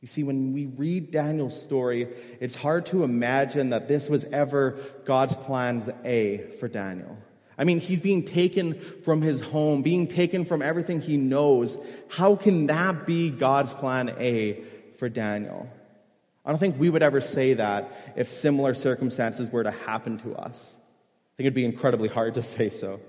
You 0.00 0.06
see, 0.06 0.22
when 0.22 0.52
we 0.52 0.66
read 0.66 1.10
Daniel's 1.10 1.60
story, 1.60 2.08
it's 2.40 2.54
hard 2.54 2.86
to 2.86 3.02
imagine 3.02 3.70
that 3.70 3.88
this 3.88 4.08
was 4.08 4.24
ever 4.26 4.78
God's 5.04 5.36
plans 5.36 5.90
A 6.04 6.38
for 6.60 6.68
Daniel. 6.68 7.18
I 7.58 7.64
mean, 7.64 7.80
he's 7.80 8.00
being 8.00 8.24
taken 8.24 8.78
from 9.02 9.20
his 9.20 9.40
home, 9.40 9.82
being 9.82 10.06
taken 10.06 10.44
from 10.44 10.62
everything 10.62 11.00
he 11.00 11.16
knows. 11.16 11.76
How 12.08 12.36
can 12.36 12.68
that 12.68 13.04
be 13.04 13.30
God's 13.30 13.74
plan 13.74 14.14
A 14.20 14.62
for 14.98 15.08
Daniel. 15.08 15.70
I 16.44 16.50
don't 16.50 16.58
think 16.58 16.78
we 16.78 16.90
would 16.90 17.02
ever 17.02 17.20
say 17.20 17.54
that 17.54 18.12
if 18.16 18.28
similar 18.28 18.74
circumstances 18.74 19.48
were 19.48 19.62
to 19.62 19.70
happen 19.70 20.18
to 20.18 20.34
us. 20.34 20.74
I 20.76 21.36
think 21.36 21.46
it'd 21.46 21.54
be 21.54 21.64
incredibly 21.64 22.08
hard 22.08 22.34
to 22.34 22.42
say 22.56 22.68
so. 22.68 23.00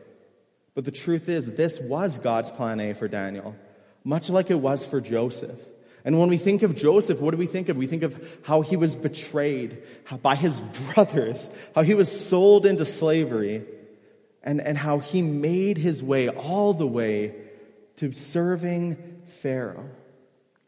But 0.76 0.86
the 0.86 0.92
truth 0.92 1.28
is, 1.28 1.48
this 1.48 1.80
was 1.80 2.18
God's 2.20 2.52
plan 2.52 2.80
A 2.80 2.94
for 2.94 3.08
Daniel, 3.08 3.56
much 4.04 4.30
like 4.30 4.52
it 4.52 4.56
was 4.56 4.86
for 4.86 5.02
Joseph. 5.02 5.60
And 6.06 6.18
when 6.18 6.30
we 6.30 6.38
think 6.38 6.64
of 6.64 6.76
Joseph, 6.76 7.20
what 7.20 7.32
do 7.32 7.38
we 7.38 7.48
think 7.48 7.68
of? 7.68 7.76
We 7.76 7.88
think 7.88 8.04
of 8.04 8.40
how 8.44 8.62
he 8.62 8.78
was 8.78 8.96
betrayed 8.96 9.84
by 10.22 10.36
his 10.36 10.62
brothers, 10.94 11.50
how 11.76 11.82
he 11.82 11.96
was 11.96 12.28
sold 12.28 12.66
into 12.66 12.86
slavery, 12.86 13.66
and, 14.44 14.62
and 14.62 14.78
how 14.78 15.00
he 15.00 15.22
made 15.22 15.78
his 15.78 16.02
way 16.02 16.30
all 16.30 16.74
the 16.74 16.88
way 16.88 17.36
to 17.98 18.12
serving 18.12 19.22
Pharaoh 19.28 19.90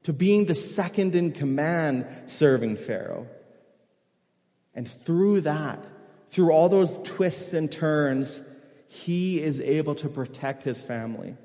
to 0.03 0.13
being 0.13 0.45
the 0.45 0.55
second 0.55 1.15
in 1.15 1.31
command 1.31 2.05
serving 2.27 2.77
Pharaoh. 2.77 3.27
And 4.73 4.89
through 4.89 5.41
that, 5.41 5.83
through 6.29 6.51
all 6.51 6.69
those 6.69 6.97
twists 6.99 7.53
and 7.53 7.71
turns, 7.71 8.41
he 8.87 9.41
is 9.41 9.61
able 9.61 9.95
to 9.95 10.09
protect 10.09 10.63
his 10.63 10.81
family, 10.81 11.35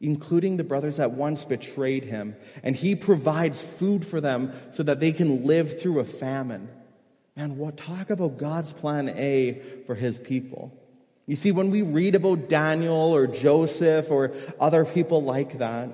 including 0.00 0.56
the 0.56 0.64
brothers 0.64 0.96
that 0.96 1.12
once 1.12 1.44
betrayed 1.44 2.04
him. 2.04 2.36
And 2.62 2.74
he 2.74 2.94
provides 2.94 3.60
food 3.60 4.06
for 4.06 4.20
them 4.20 4.52
so 4.70 4.82
that 4.84 5.00
they 5.00 5.12
can 5.12 5.44
live 5.44 5.80
through 5.80 6.00
a 6.00 6.04
famine. 6.04 6.68
And 7.36 7.58
talk 7.76 8.10
about 8.10 8.38
God's 8.38 8.72
plan 8.72 9.08
A 9.10 9.60
for 9.86 9.94
his 9.94 10.18
people. 10.18 10.72
You 11.28 11.36
see, 11.36 11.52
when 11.52 11.70
we 11.70 11.82
read 11.82 12.14
about 12.14 12.48
Daniel 12.48 12.96
or 12.96 13.26
Joseph 13.26 14.10
or 14.10 14.32
other 14.58 14.86
people 14.86 15.22
like 15.22 15.58
that, 15.58 15.90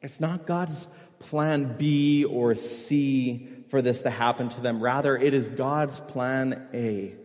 it's 0.00 0.20
not 0.20 0.46
God's 0.46 0.86
plan 1.18 1.76
B 1.76 2.24
or 2.24 2.54
C 2.54 3.48
for 3.68 3.82
this 3.82 4.02
to 4.02 4.10
happen 4.10 4.48
to 4.50 4.60
them. 4.60 4.80
Rather, 4.80 5.16
it 5.16 5.34
is 5.34 5.48
God's 5.48 5.98
plan 5.98 6.68
A. 6.72 7.16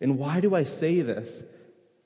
And 0.00 0.16
why 0.16 0.40
do 0.40 0.54
I 0.54 0.62
say 0.62 1.00
this? 1.00 1.42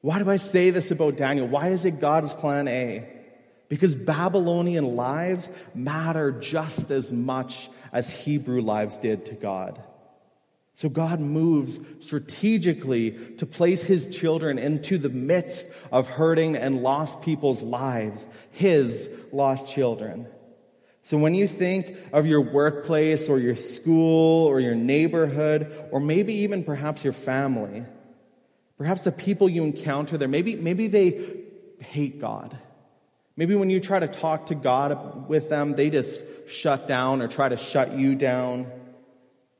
Why 0.00 0.18
do 0.18 0.30
I 0.30 0.36
say 0.36 0.70
this 0.70 0.90
about 0.90 1.18
Daniel? 1.18 1.46
Why 1.46 1.68
is 1.68 1.84
it 1.84 2.00
God's 2.00 2.34
plan 2.34 2.66
A? 2.66 3.06
Because 3.68 3.94
Babylonian 3.94 4.96
lives 4.96 5.50
matter 5.74 6.32
just 6.32 6.90
as 6.90 7.12
much 7.12 7.68
as 7.92 8.08
Hebrew 8.08 8.62
lives 8.62 8.96
did 8.96 9.26
to 9.26 9.34
God. 9.34 9.82
So 10.80 10.88
God 10.88 11.20
moves 11.20 11.78
strategically 12.00 13.10
to 13.36 13.44
place 13.44 13.82
his 13.82 14.08
children 14.08 14.58
into 14.58 14.96
the 14.96 15.10
midst 15.10 15.66
of 15.92 16.08
hurting 16.08 16.56
and 16.56 16.82
lost 16.82 17.20
people's 17.20 17.60
lives, 17.60 18.24
his 18.50 19.10
lost 19.30 19.70
children. 19.70 20.26
So 21.02 21.18
when 21.18 21.34
you 21.34 21.46
think 21.48 21.98
of 22.14 22.24
your 22.24 22.40
workplace 22.40 23.28
or 23.28 23.38
your 23.38 23.56
school 23.56 24.46
or 24.46 24.58
your 24.58 24.74
neighborhood, 24.74 25.70
or 25.90 26.00
maybe 26.00 26.32
even 26.32 26.64
perhaps 26.64 27.04
your 27.04 27.12
family, 27.12 27.84
perhaps 28.78 29.04
the 29.04 29.12
people 29.12 29.50
you 29.50 29.64
encounter 29.64 30.16
there, 30.16 30.28
maybe, 30.28 30.54
maybe 30.54 30.88
they 30.88 31.42
hate 31.80 32.22
God. 32.22 32.56
Maybe 33.36 33.54
when 33.54 33.68
you 33.68 33.80
try 33.80 33.98
to 33.98 34.08
talk 34.08 34.46
to 34.46 34.54
God 34.54 35.28
with 35.28 35.50
them, 35.50 35.74
they 35.74 35.90
just 35.90 36.22
shut 36.48 36.88
down 36.88 37.20
or 37.20 37.28
try 37.28 37.50
to 37.50 37.58
shut 37.58 37.92
you 37.92 38.14
down. 38.14 38.72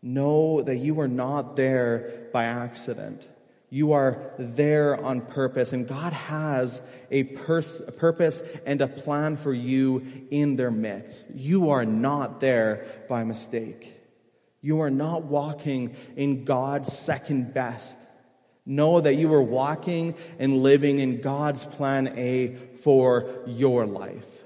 Know 0.03 0.63
that 0.63 0.77
you 0.77 1.01
are 1.01 1.09
not 1.09 1.57
there 1.57 2.29
by 2.33 2.45
accident. 2.45 3.29
You 3.73 3.93
are 3.93 4.33
there 4.39 5.01
on 5.01 5.21
purpose, 5.21 5.73
and 5.73 5.87
God 5.87 6.13
has 6.13 6.83
a, 7.11 7.23
pers- 7.23 7.81
a, 7.87 7.93
purpose 7.93 8.43
and 8.67 8.81
a 8.81 8.89
plan 8.89 9.37
for 9.37 9.53
you 9.53 10.05
in 10.31 10.57
their 10.57 10.73
midst. 10.73 11.31
You 11.31 11.71
are 11.71 11.85
not 11.85 12.41
there 12.41 12.87
by 13.09 13.23
mistake. 13.23 13.97
You 14.61 14.81
are 14.81 14.91
not 14.91 15.23
walking 15.23 15.95
in 16.17 16.45
God's 16.45 16.93
second 16.93 17.55
best. 17.55 17.97
Know 18.67 19.01
that 19.01 19.15
you 19.15 19.33
are 19.33 19.43
walking 19.43 20.17
and 20.39 20.63
living 20.63 20.99
in 20.99 21.21
God's 21.21 21.65
plan 21.65 22.15
A 22.19 22.57
for 22.83 23.31
your 23.47 23.87
life. 23.87 24.40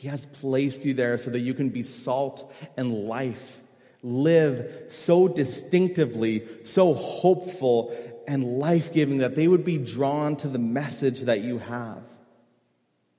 He 0.00 0.08
has 0.08 0.24
placed 0.24 0.86
you 0.86 0.94
there 0.94 1.18
so 1.18 1.28
that 1.28 1.40
you 1.40 1.52
can 1.52 1.68
be 1.68 1.82
salt 1.82 2.50
and 2.78 3.04
life 3.06 3.60
live 4.02 4.86
so 4.88 5.28
distinctively, 5.28 6.48
so 6.64 6.94
hopeful 6.94 7.94
and 8.26 8.58
life 8.58 8.94
giving 8.94 9.18
that 9.18 9.34
they 9.34 9.46
would 9.46 9.62
be 9.62 9.76
drawn 9.76 10.36
to 10.36 10.48
the 10.48 10.58
message 10.58 11.20
that 11.24 11.40
you 11.40 11.58
have. 11.58 12.02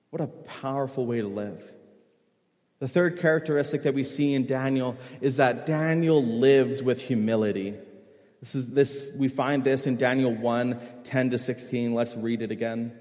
What 0.10 0.24
a 0.24 0.28
powerful 0.28 1.06
way 1.06 1.22
to 1.22 1.28
live. 1.28 1.72
The 2.80 2.88
third 2.88 3.20
characteristic 3.20 3.84
that 3.84 3.94
we 3.94 4.04
see 4.04 4.34
in 4.34 4.48
Daniel 4.48 4.98
is 5.22 5.38
that 5.38 5.68
Daniel 5.68 6.24
lives 6.24 6.82
with 6.82 7.00
humility. 7.00 7.76
This 8.40 8.56
is 8.56 8.74
this, 8.74 9.08
we 9.16 9.28
find 9.28 9.64
this 9.64 9.86
in 9.86 9.98
Daniel 9.98 10.34
1, 10.34 10.82
10 11.04 11.30
to 11.30 11.38
16. 11.38 11.94
Let's 11.94 12.16
read 12.16 12.42
it 12.42 12.50
again. 12.50 12.92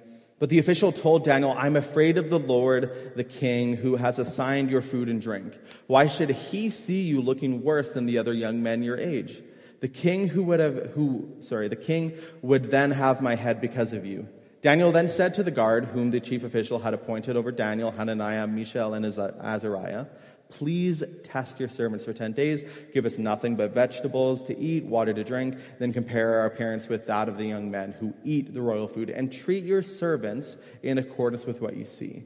But 0.41 0.49
the 0.49 0.59
official 0.59 0.91
told 0.91 1.23
Daniel, 1.23 1.55
I'm 1.57 1.77
afraid 1.77 2.17
of 2.17 2.31
the 2.31 2.39
Lord, 2.39 3.13
the 3.15 3.25
king, 3.25 3.77
who 3.77 3.97
has 3.97 4.19
assigned 4.19 4.71
your 4.71 4.81
food 4.81 5.11
and 5.11 5.21
drink. 5.21 5.53
Why 5.87 6.07
should 6.07 6.31
he 6.31 6.71
see 6.71 7.03
you 7.03 7.21
looking 7.21 7.63
worse 7.63 7.93
than 7.93 8.07
the 8.07 8.17
other 8.17 8.33
young 8.33 8.63
men 8.63 8.83
your 8.83 8.97
age? 8.97 9.43
The 9.81 9.89
king 9.89 10.29
who 10.29 10.43
would 10.45 10.59
have, 10.59 10.93
who, 10.95 11.29
sorry, 11.41 11.69
the 11.69 11.77
king 11.77 12.15
would 12.41 12.71
then 12.71 12.91
have 12.91 13.21
my 13.21 13.35
head 13.35 13.61
because 13.61 13.93
of 13.93 14.07
you. 14.07 14.29
Daniel 14.63 14.93
then 14.93 15.09
said 15.09 15.35
to 15.35 15.43
the 15.43 15.51
guard, 15.51 15.87
whom 15.87 16.11
the 16.11 16.21
chief 16.21 16.45
official 16.45 16.79
had 16.79 16.93
appointed 16.93 17.37
over 17.37 17.51
Daniel, 17.51 17.91
Hananiah, 17.91 18.47
Mishael, 18.47 18.95
and 18.95 19.07
Azariah, 19.07 20.07
Please 20.51 21.05
test 21.23 21.61
your 21.61 21.69
servants 21.69 22.05
for 22.05 22.13
10 22.13 22.33
days. 22.33 22.63
Give 22.93 23.07
us 23.07 23.19
nothing 23.19 23.57
but 23.57 23.73
vegetables 23.73 24.43
to 24.45 24.59
eat, 24.59 24.85
water 24.85 25.15
to 25.15 25.25
drink. 25.25 25.57
Then 25.79 25.93
compare 25.93 26.41
our 26.41 26.47
appearance 26.47 26.89
with 26.89 27.07
that 27.07 27.29
of 27.29 27.39
the 27.39 27.47
young 27.47 27.71
men 27.71 27.93
who 27.93 28.15
eat 28.25 28.53
the 28.53 28.61
royal 28.61 28.89
food 28.89 29.11
and 29.11 29.33
treat 29.33 29.65
your 29.65 29.83
servants 29.83 30.57
in 30.83 30.99
accordance 30.99 31.47
with 31.47 31.61
what 31.61 31.77
you 31.77 31.85
see. 31.85 32.25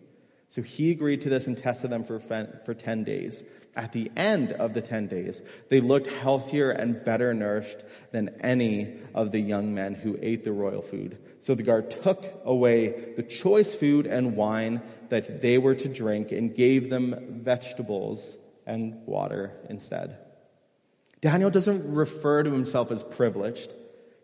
So 0.49 0.63
he 0.63 0.91
agreed 0.91 1.21
to 1.23 1.29
this 1.29 1.47
and 1.47 1.59
tested 1.59 1.91
them 1.91 2.05
for, 2.05 2.19
for 2.19 2.75
10 2.75 3.05
days. 3.05 3.43
At 3.77 3.93
the 3.93 4.11
end 4.17 4.53
of 4.53 4.73
the 4.73 4.81
10 4.81 5.09
days, 5.09 5.43
they 5.69 5.81
looked 5.81 6.07
healthier 6.07 6.71
and 6.71 7.05
better 7.05 7.35
nourished 7.35 7.85
than 8.13 8.37
any 8.41 8.99
of 9.15 9.33
the 9.33 9.41
young 9.41 9.75
men 9.75 9.95
who 9.95 10.17
ate 10.23 10.45
the 10.45 10.53
royal 10.53 10.83
food. 10.83 11.19
So 11.45 11.55
the 11.55 11.63
guard 11.63 11.91
took 11.91 12.25
away 12.47 13.13
the 13.17 13.23
choice 13.23 13.75
food 13.75 14.07
and 14.07 14.35
wine 14.35 14.81
that 15.11 15.43
they 15.43 15.59
were 15.59 15.75
to 15.75 15.91
drink 15.91 16.33
and 16.33 16.57
gave 16.57 16.89
them 16.89 17.43
vegetables 17.45 18.35
and 18.67 19.07
water 19.07 19.53
instead. 19.69 20.17
Daniel 21.21 21.51
doesn't 21.51 21.95
refer 21.95 22.45
to 22.45 22.51
himself 22.51 22.91
as 22.91 23.05
privileged, 23.05 23.75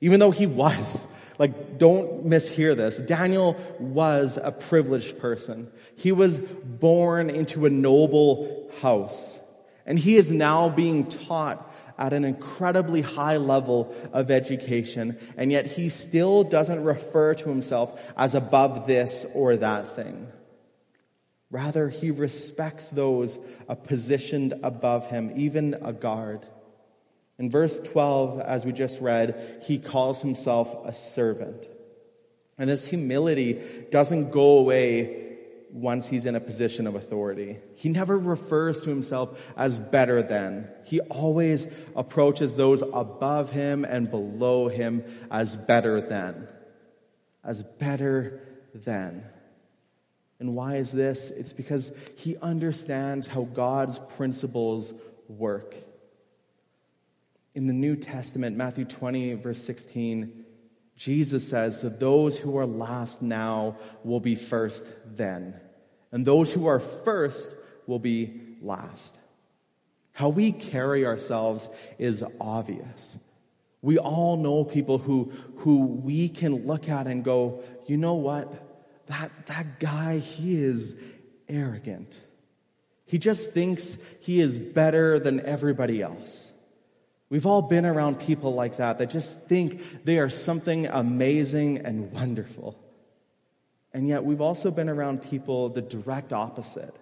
even 0.00 0.18
though 0.18 0.30
he 0.30 0.46
was. 0.46 1.06
Like, 1.38 1.76
don't 1.76 2.24
mishear 2.24 2.74
this. 2.74 2.96
Daniel 2.96 3.54
was 3.78 4.38
a 4.42 4.50
privileged 4.50 5.18
person. 5.18 5.70
He 5.96 6.12
was 6.12 6.38
born 6.38 7.28
into 7.28 7.66
a 7.66 7.70
noble 7.70 8.70
house. 8.80 9.38
And 9.84 9.98
he 9.98 10.16
is 10.16 10.30
now 10.30 10.70
being 10.70 11.06
taught 11.06 11.69
at 12.00 12.14
an 12.14 12.24
incredibly 12.24 13.02
high 13.02 13.36
level 13.36 13.94
of 14.12 14.30
education, 14.30 15.18
and 15.36 15.52
yet 15.52 15.66
he 15.66 15.90
still 15.90 16.42
doesn't 16.42 16.82
refer 16.82 17.34
to 17.34 17.48
himself 17.48 18.00
as 18.16 18.34
above 18.34 18.86
this 18.86 19.26
or 19.34 19.56
that 19.56 19.94
thing. 19.94 20.26
Rather, 21.50 21.88
he 21.88 22.10
respects 22.10 22.88
those 22.90 23.38
uh, 23.68 23.74
positioned 23.74 24.54
above 24.62 25.06
him, 25.06 25.32
even 25.36 25.74
a 25.82 25.92
guard. 25.92 26.46
In 27.38 27.50
verse 27.50 27.78
12, 27.80 28.40
as 28.40 28.64
we 28.64 28.72
just 28.72 29.00
read, 29.00 29.62
he 29.66 29.78
calls 29.78 30.22
himself 30.22 30.74
a 30.86 30.94
servant. 30.94 31.68
And 32.56 32.70
his 32.70 32.86
humility 32.86 33.60
doesn't 33.90 34.30
go 34.30 34.58
away 34.58 35.19
once 35.72 36.08
he's 36.08 36.26
in 36.26 36.34
a 36.34 36.40
position 36.40 36.86
of 36.86 36.94
authority. 36.94 37.58
He 37.74 37.88
never 37.88 38.18
refers 38.18 38.80
to 38.82 38.88
himself 38.88 39.38
as 39.56 39.78
better 39.78 40.22
than. 40.22 40.68
He 40.84 41.00
always 41.00 41.68
approaches 41.94 42.54
those 42.54 42.82
above 42.82 43.50
him 43.50 43.84
and 43.84 44.10
below 44.10 44.68
him 44.68 45.04
as 45.30 45.56
better 45.56 46.00
than. 46.00 46.48
As 47.44 47.62
better 47.62 48.40
than. 48.74 49.24
And 50.38 50.56
why 50.56 50.76
is 50.76 50.90
this? 50.90 51.30
It's 51.30 51.52
because 51.52 51.92
he 52.16 52.36
understands 52.38 53.26
how 53.26 53.44
God's 53.44 53.98
principles 54.16 54.92
work. 55.28 55.74
In 57.54 57.66
the 57.66 57.72
New 57.72 57.96
Testament, 57.96 58.56
Matthew 58.56 58.84
20, 58.84 59.34
verse 59.34 59.62
16, 59.62 60.39
Jesus 61.00 61.48
says 61.48 61.80
that 61.80 61.98
those 61.98 62.36
who 62.36 62.58
are 62.58 62.66
last 62.66 63.22
now 63.22 63.78
will 64.04 64.20
be 64.20 64.34
first 64.34 64.84
then, 65.06 65.58
and 66.12 66.26
those 66.26 66.52
who 66.52 66.66
are 66.66 66.78
first 66.78 67.48
will 67.86 67.98
be 67.98 68.38
last. 68.60 69.16
How 70.12 70.28
we 70.28 70.52
carry 70.52 71.06
ourselves 71.06 71.70
is 71.98 72.22
obvious. 72.38 73.16
We 73.80 73.96
all 73.96 74.36
know 74.36 74.62
people 74.62 74.98
who, 74.98 75.32
who 75.56 75.86
we 75.86 76.28
can 76.28 76.66
look 76.66 76.90
at 76.90 77.06
and 77.06 77.24
go, 77.24 77.62
you 77.86 77.96
know 77.96 78.16
what? 78.16 78.52
That, 79.06 79.46
that 79.46 79.80
guy, 79.80 80.18
he 80.18 80.62
is 80.62 80.96
arrogant. 81.48 82.20
He 83.06 83.16
just 83.16 83.52
thinks 83.52 83.96
he 84.20 84.38
is 84.42 84.58
better 84.58 85.18
than 85.18 85.40
everybody 85.46 86.02
else. 86.02 86.52
We've 87.30 87.46
all 87.46 87.62
been 87.62 87.86
around 87.86 88.18
people 88.18 88.54
like 88.54 88.76
that 88.76 88.98
that 88.98 89.08
just 89.08 89.46
think 89.46 90.04
they 90.04 90.18
are 90.18 90.28
something 90.28 90.86
amazing 90.86 91.78
and 91.78 92.12
wonderful. 92.12 92.76
And 93.94 94.06
yet 94.08 94.24
we've 94.24 94.40
also 94.40 94.70
been 94.72 94.88
around 94.88 95.22
people 95.22 95.68
the 95.68 95.80
direct 95.80 96.32
opposite. 96.32 96.94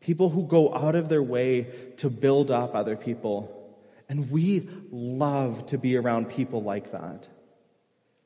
People 0.00 0.30
who 0.30 0.46
go 0.46 0.74
out 0.74 0.96
of 0.96 1.08
their 1.08 1.22
way 1.22 1.68
to 1.98 2.10
build 2.10 2.50
up 2.50 2.74
other 2.74 2.96
people. 2.96 3.54
And 4.08 4.30
we 4.30 4.68
love 4.90 5.66
to 5.66 5.78
be 5.78 5.96
around 5.96 6.28
people 6.28 6.62
like 6.62 6.90
that 6.90 7.28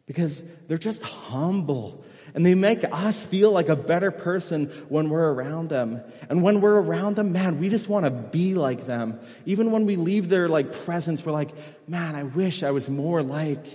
because 0.07 0.43
they're 0.69 0.79
just 0.79 1.03
humble 1.03 2.05
and 2.35 2.47
they 2.47 2.55
make 2.55 2.85
us 2.85 3.25
feel 3.25 3.51
like 3.53 3.69
a 3.69 3.77
better 3.77 4.11
person 4.11 4.67
when 4.89 5.11
we're 5.11 5.33
around 5.33 5.69
them. 5.69 6.03
And 6.29 6.43
when 6.43 6.61
we're 6.61 6.81
around 6.81 7.17
them, 7.17 7.33
man, 7.33 7.59
we 7.59 7.69
just 7.69 7.89
want 7.89 8.05
to 8.05 8.11
be 8.11 8.55
like 8.55 8.87
them. 8.87 9.21
Even 9.45 9.71
when 9.71 9.87
we 9.87 9.97
leave 9.97 10.29
their 10.29 10.49
like 10.49 10.73
presence, 10.73 11.25
we're 11.25 11.33
like, 11.33 11.51
man, 11.87 12.15
I 12.15 12.23
wish 12.23 12.63
I 12.63 12.71
was 12.71 12.89
more 12.89 13.23
like 13.23 13.67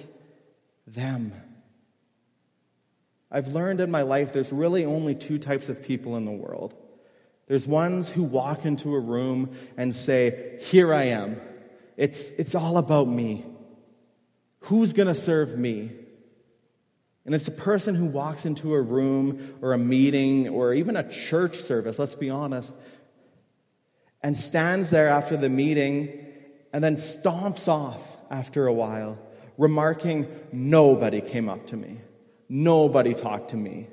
them. 0.88 1.34
I've 3.30 3.50
learned 3.50 3.82
in 3.82 3.92
my 3.92 4.04
life 4.04 4.34
there's 4.34 4.52
really 4.52 4.86
only 4.86 5.14
two 5.14 5.38
types 5.38 5.70
of 5.70 5.84
people 5.84 6.16
in 6.16 6.26
the 6.26 6.32
world. 6.32 6.74
There's 7.48 7.68
ones 7.68 8.10
who 8.10 8.24
walk 8.24 8.66
into 8.66 8.94
a 8.94 9.00
room 9.00 9.56
and 9.78 9.96
say, 9.96 10.58
Here 10.62 10.94
I 10.94 11.06
am. 11.06 11.40
It's, 11.96 12.30
it's 12.32 12.56
all 12.56 12.78
about 12.78 13.08
me. 13.08 13.46
Who's 14.62 14.94
going 14.94 15.08
to 15.08 15.16
serve 15.16 15.58
me? 15.58 15.92
And 17.28 17.36
it's 17.36 17.50
a 17.50 17.52
person 17.52 17.94
who 17.94 18.06
walks 18.06 18.46
into 18.46 18.74
a 18.74 18.82
room 18.82 19.56
or 19.62 19.74
a 19.74 19.78
meeting 19.78 20.48
or 20.48 20.74
even 20.74 20.96
a 20.96 21.08
church 21.12 21.58
service, 21.58 22.00
let's 22.00 22.16
be 22.16 22.30
honest, 22.30 22.74
and 24.24 24.38
stands 24.38 24.92
there 24.92 25.10
after 25.10 25.36
the 25.36 25.50
meeting 25.50 26.26
and 26.72 26.82
then 26.82 26.96
stomps 26.96 27.68
off 27.68 28.16
after 28.32 28.66
a 28.66 28.74
while, 28.74 29.20
remarking, 29.58 30.26
Nobody 30.54 31.20
came 31.20 31.50
up 31.50 31.68
to 31.68 31.76
me. 31.76 32.00
Nobody 32.48 33.14
talked 33.14 33.50
to 33.50 33.58
me. 33.58 33.88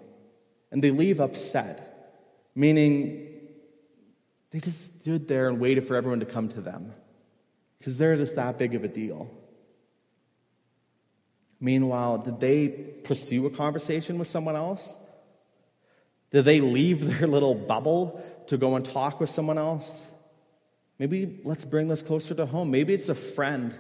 And 0.70 0.82
they 0.82 0.92
leave 0.92 1.18
upset, 1.20 2.20
meaning 2.54 3.30
they 4.52 4.60
just 4.60 5.00
stood 5.00 5.26
there 5.26 5.48
and 5.48 5.58
waited 5.58 5.88
for 5.88 5.96
everyone 5.96 6.20
to 6.20 6.26
come 6.26 6.48
to 6.50 6.60
them 6.60 6.92
because 7.80 7.98
they're 7.98 8.16
just 8.16 8.36
that 8.36 8.58
big 8.58 8.76
of 8.76 8.84
a 8.84 8.88
deal. 8.88 9.28
Meanwhile, 11.60 12.18
did 12.18 12.40
they 12.40 12.68
pursue 12.68 13.46
a 13.46 13.50
conversation 13.50 14.18
with 14.18 14.28
someone 14.28 14.56
else? 14.56 14.98
Did 16.30 16.44
they 16.44 16.60
leave 16.60 17.06
their 17.18 17.26
little 17.26 17.54
bubble 17.54 18.22
to 18.48 18.56
go 18.56 18.76
and 18.76 18.84
talk 18.84 19.20
with 19.20 19.30
someone 19.30 19.58
else? 19.58 20.06
Maybe 20.98 21.40
let's 21.44 21.64
bring 21.64 21.88
this 21.88 22.02
closer 22.02 22.34
to 22.34 22.46
home. 22.46 22.70
Maybe 22.70 22.94
it's 22.94 23.08
a 23.08 23.14
friend 23.14 23.74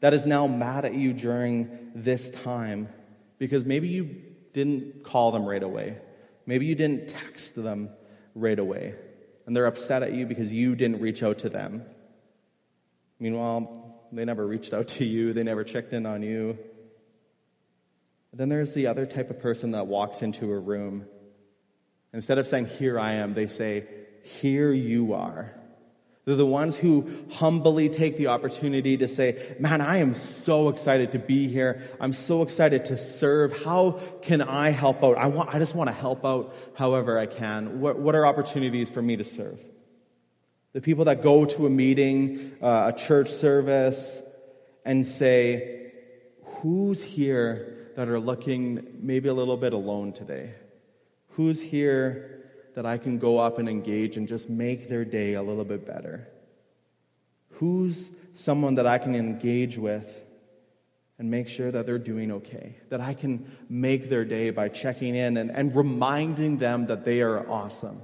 that 0.00 0.12
is 0.14 0.26
now 0.26 0.46
mad 0.46 0.84
at 0.84 0.94
you 0.94 1.12
during 1.12 1.90
this 1.94 2.30
time 2.30 2.88
because 3.38 3.64
maybe 3.64 3.88
you 3.88 4.16
didn't 4.52 5.04
call 5.04 5.32
them 5.32 5.46
right 5.46 5.62
away. 5.62 5.96
Maybe 6.46 6.66
you 6.66 6.74
didn't 6.74 7.08
text 7.08 7.54
them 7.54 7.90
right 8.34 8.58
away. 8.58 8.94
And 9.46 9.56
they're 9.56 9.66
upset 9.66 10.02
at 10.02 10.12
you 10.12 10.26
because 10.26 10.52
you 10.52 10.74
didn't 10.74 11.00
reach 11.00 11.22
out 11.22 11.38
to 11.38 11.48
them. 11.48 11.82
Meanwhile, 13.18 14.06
they 14.12 14.24
never 14.24 14.46
reached 14.46 14.72
out 14.72 14.88
to 14.88 15.04
you, 15.04 15.32
they 15.32 15.42
never 15.42 15.64
checked 15.64 15.92
in 15.92 16.06
on 16.06 16.22
you. 16.22 16.58
Then 18.32 18.48
there's 18.48 18.74
the 18.74 18.86
other 18.86 19.06
type 19.06 19.30
of 19.30 19.40
person 19.40 19.72
that 19.72 19.86
walks 19.86 20.22
into 20.22 20.52
a 20.52 20.58
room. 20.58 21.06
Instead 22.12 22.38
of 22.38 22.46
saying, 22.46 22.66
Here 22.66 22.98
I 22.98 23.14
am, 23.14 23.34
they 23.34 23.48
say, 23.48 23.86
Here 24.22 24.72
you 24.72 25.14
are. 25.14 25.52
They're 26.26 26.36
the 26.36 26.46
ones 26.46 26.76
who 26.76 27.10
humbly 27.32 27.88
take 27.88 28.16
the 28.16 28.28
opportunity 28.28 28.96
to 28.98 29.08
say, 29.08 29.56
Man, 29.58 29.80
I 29.80 29.98
am 29.98 30.14
so 30.14 30.68
excited 30.68 31.12
to 31.12 31.18
be 31.18 31.48
here. 31.48 31.82
I'm 32.00 32.12
so 32.12 32.42
excited 32.42 32.84
to 32.86 32.98
serve. 32.98 33.64
How 33.64 33.98
can 34.22 34.42
I 34.42 34.70
help 34.70 35.02
out? 35.02 35.18
I, 35.18 35.26
want, 35.26 35.52
I 35.52 35.58
just 35.58 35.74
want 35.74 35.88
to 35.88 35.94
help 35.94 36.24
out 36.24 36.54
however 36.74 37.18
I 37.18 37.26
can. 37.26 37.80
What, 37.80 37.98
what 37.98 38.14
are 38.14 38.24
opportunities 38.24 38.90
for 38.90 39.02
me 39.02 39.16
to 39.16 39.24
serve? 39.24 39.58
The 40.72 40.80
people 40.80 41.06
that 41.06 41.22
go 41.24 41.46
to 41.46 41.66
a 41.66 41.70
meeting, 41.70 42.52
uh, 42.62 42.92
a 42.94 42.96
church 42.96 43.28
service, 43.28 44.22
and 44.84 45.04
say, 45.04 45.92
Who's 46.44 47.02
here 47.02 47.79
that 47.96 48.08
are 48.08 48.20
looking 48.20 48.86
maybe 49.00 49.28
a 49.28 49.34
little 49.34 49.56
bit 49.56 49.72
alone 49.72 50.12
today? 50.12 50.54
Who's 51.30 51.60
here 51.60 52.44
that 52.74 52.86
I 52.86 52.98
can 52.98 53.18
go 53.18 53.38
up 53.38 53.58
and 53.58 53.68
engage 53.68 54.16
and 54.16 54.26
just 54.28 54.48
make 54.48 54.88
their 54.88 55.04
day 55.04 55.34
a 55.34 55.42
little 55.42 55.64
bit 55.64 55.86
better? 55.86 56.28
Who's 57.54 58.10
someone 58.34 58.76
that 58.76 58.86
I 58.86 58.98
can 58.98 59.14
engage 59.14 59.76
with 59.76 60.24
and 61.18 61.30
make 61.30 61.48
sure 61.48 61.70
that 61.70 61.86
they're 61.86 61.98
doing 61.98 62.32
okay? 62.32 62.76
That 62.88 63.00
I 63.00 63.14
can 63.14 63.50
make 63.68 64.08
their 64.08 64.24
day 64.24 64.50
by 64.50 64.68
checking 64.68 65.14
in 65.14 65.36
and, 65.36 65.50
and 65.50 65.74
reminding 65.74 66.58
them 66.58 66.86
that 66.86 67.04
they 67.04 67.20
are 67.20 67.48
awesome. 67.50 68.00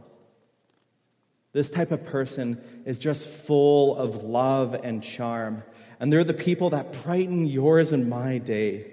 This 1.53 1.71
type 1.71 1.91
of 1.91 2.05
person 2.05 2.63
is 2.85 2.99
just 2.99 3.27
full 3.27 3.97
of 3.97 4.25
love 4.25 4.75
and 4.75 5.03
charm. 5.03 5.63
And 5.99 6.13
they're 6.13 6.23
the 6.23 6.35
people 6.35 6.69
that 6.71 7.03
brighten 7.03 7.47
yours 7.47 7.93
and 7.93 8.11
my 8.11 8.37
day. 8.37 8.93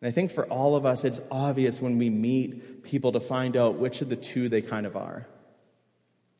And 0.00 0.08
I 0.08 0.12
think 0.12 0.30
for 0.30 0.46
all 0.46 0.76
of 0.76 0.86
us, 0.86 1.04
it's 1.04 1.20
obvious 1.30 1.80
when 1.80 1.98
we 1.98 2.08
meet 2.08 2.82
people 2.82 3.12
to 3.12 3.20
find 3.20 3.56
out 3.56 3.78
which 3.78 4.00
of 4.00 4.08
the 4.08 4.16
two 4.16 4.48
they 4.48 4.62
kind 4.62 4.86
of 4.86 4.96
are. 4.96 5.26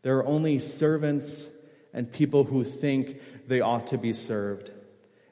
There 0.02 0.18
are 0.18 0.26
only 0.26 0.58
servants 0.60 1.48
and 1.92 2.10
people 2.10 2.44
who 2.44 2.64
think 2.64 3.20
they 3.46 3.60
ought 3.60 3.88
to 3.88 3.98
be 3.98 4.12
served. 4.12 4.70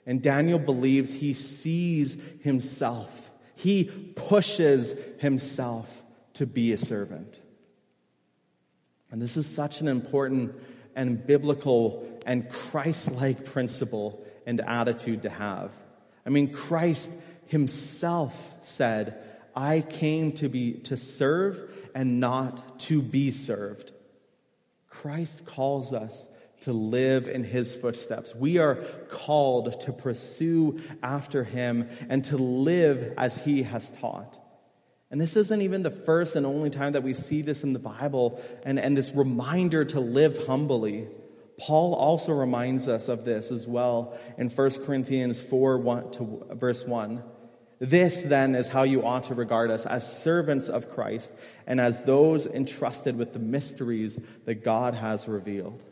And 0.05 0.23
Daniel 0.23 0.59
believes 0.59 1.12
he 1.12 1.33
sees 1.35 2.19
himself. 2.43 3.31
He 3.55 3.85
pushes 3.85 4.95
himself 5.19 6.03
to 6.35 6.47
be 6.47 6.73
a 6.73 6.77
servant. 6.77 7.41
And 9.11 9.23
this 9.23 9.37
is 9.37 9.47
such 9.47 9.81
an 9.81 9.88
important 9.88 10.55
and 10.95 11.27
biblical 11.27 12.07
and 12.27 12.49
Christ 12.51 13.11
like 13.12 13.45
principle 13.45 14.25
and 14.47 14.61
attitude 14.61 15.23
to 15.23 15.31
have. 15.31 15.71
I 16.27 16.31
mean, 16.31 16.53
Christ 16.53 17.11
himself 17.49 18.55
said, 18.63 19.23
I 19.55 19.81
came 19.81 20.33
to 20.33 20.49
be, 20.49 20.75
to 20.85 20.97
serve 20.97 21.61
and 21.95 22.21
not 22.21 22.79
to 22.81 23.03
be 23.03 23.31
served. 23.33 23.91
Christ 24.89 25.45
calls 25.45 25.93
us 25.93 26.29
to 26.63 26.73
live 26.73 27.29
in 27.29 27.45
his 27.45 27.75
footsteps. 27.75 28.35
We 28.35 28.59
are 28.59 28.77
called 29.11 29.81
to 29.83 29.93
pursue 29.93 30.81
after 31.03 31.45
him 31.45 31.89
and 32.09 32.25
to 32.27 32.37
live 32.37 33.15
as 33.17 33.43
he 33.43 33.63
has 33.65 33.91
taught. 33.91 34.39
And 35.11 35.21
this 35.21 35.37
isn't 35.37 35.63
even 35.63 35.83
the 35.83 35.91
first 35.91 36.37
and 36.37 36.45
only 36.45 36.71
time 36.71 36.93
that 36.93 37.03
we 37.03 37.15
see 37.15 37.43
this 37.43 37.65
in 37.65 37.73
the 37.73 37.79
Bible 37.79 38.43
and, 38.65 38.79
and 38.79 38.97
this 38.97 39.13
reminder 39.13 39.85
to 39.87 40.01
live 40.01 40.47
humbly. 40.47 41.09
Paul 41.59 41.95
also 41.95 42.33
reminds 42.33 42.89
us 42.89 43.09
of 43.09 43.25
this 43.25 43.51
as 43.51 43.67
well 43.67 44.17
in 44.37 44.51
1 44.51 44.85
Corinthians 44.85 45.41
4 45.41 45.79
1 45.79 46.11
to 46.13 46.47
verse 46.53 46.85
1. 46.85 47.23
This 47.81 48.23
then 48.23 48.55
is 48.55 48.69
how 48.69 48.83
you 48.83 49.07
ought 49.07 49.25
to 49.25 49.35
regard 49.35 49.71
us 49.71 49.87
as 49.87 50.21
servants 50.23 50.69
of 50.69 50.91
Christ 50.91 51.33
and 51.67 51.81
as 51.81 52.03
those 52.03 52.47
entrusted 52.47 53.17
with 53.17 53.33
the 53.33 53.38
mysteries 53.38 54.19
that 54.47 54.64
God 54.64 54.95
has 54.95 55.29
revealed. 55.29 55.83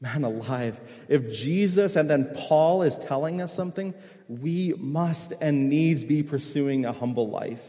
Man 0.00 0.24
alive, 0.24 0.78
if 1.08 1.32
Jesus 1.32 1.96
and 1.96 2.08
then 2.08 2.32
Paul 2.34 2.82
is 2.82 2.98
telling 2.98 3.40
us 3.40 3.52
something, 3.54 3.94
we 4.28 4.74
must 4.76 5.32
and 5.40 5.68
needs 5.68 6.04
be 6.04 6.22
pursuing 6.22 6.84
a 6.84 6.92
humble 6.92 7.30
life. 7.30 7.62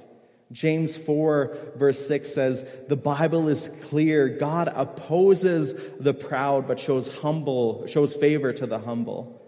James 0.51 0.95
4 0.95 1.57
verse 1.75 2.07
6 2.07 2.33
says, 2.33 2.65
the 2.87 2.95
Bible 2.95 3.49
is 3.49 3.69
clear. 3.83 4.29
God 4.29 4.71
opposes 4.73 5.73
the 5.99 6.13
proud, 6.13 6.67
but 6.67 6.79
shows 6.79 7.13
humble, 7.17 7.87
shows 7.87 8.13
favor 8.13 8.53
to 8.53 8.65
the 8.65 8.79
humble. 8.79 9.41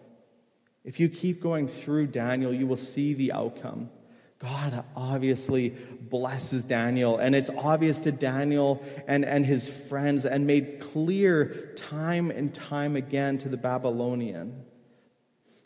If 0.90 1.00
you 1.00 1.08
keep 1.08 1.40
going 1.40 1.68
through 1.68 2.08
Daniel, 2.08 2.52
you 2.52 2.66
will 2.66 2.76
see 2.76 3.14
the 3.14 3.32
outcome. 3.32 3.92
God 4.40 4.84
obviously 4.96 5.70
blesses 5.70 6.64
Daniel, 6.64 7.20
and 7.20 7.36
it's 7.36 7.52
obvious 7.52 8.00
to 8.00 8.12
Daniel 8.12 8.84
and, 9.08 9.24
and 9.24 9.46
his 9.46 9.70
friends, 9.70 10.26
and 10.26 10.48
made 10.48 10.80
clear 10.80 11.74
time 11.76 12.32
and 12.32 12.52
time 12.52 12.96
again 12.96 13.38
to 13.38 13.50
the 13.50 13.56
Babylonian, 13.56 14.64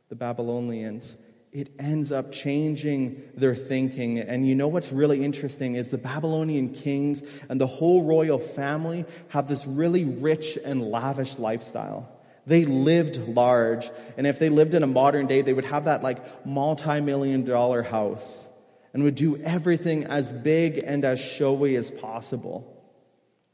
the 0.09 0.15
Babylonians. 0.15 1.15
It 1.53 1.71
ends 1.79 2.12
up 2.12 2.33
changing 2.33 3.23
their 3.33 3.55
thinking. 3.55 4.19
And 4.19 4.45
you 4.45 4.55
know 4.55 4.67
what's 4.67 4.91
really 4.91 5.23
interesting 5.23 5.75
is 5.75 5.88
the 5.88 5.97
Babylonian 5.97 6.73
kings 6.73 7.23
and 7.47 7.62
the 7.62 7.67
whole 7.67 8.03
royal 8.03 8.39
family 8.39 9.05
have 9.29 9.47
this 9.47 9.65
really 9.65 10.03
rich 10.03 10.57
and 10.65 10.81
lavish 10.81 11.39
lifestyle. 11.39 12.13
They 12.45 12.65
lived 12.65 13.17
large. 13.27 13.89
And 14.17 14.27
if 14.27 14.39
they 14.39 14.49
lived 14.49 14.73
in 14.73 14.84
a 14.84 14.88
modern 14.88 15.27
day, 15.27 15.41
they 15.41 15.53
would 15.53 15.65
have 15.65 15.86
that 15.86 16.03
like 16.03 16.45
multi-million 16.45 17.43
dollar 17.45 17.84
house 17.84 18.45
and 18.93 19.03
would 19.03 19.15
do 19.15 19.38
everything 19.38 20.06
as 20.06 20.32
big 20.32 20.77
and 20.77 21.03
as 21.06 21.19
showy 21.19 21.75
as 21.75 21.89
possible. 21.89 22.69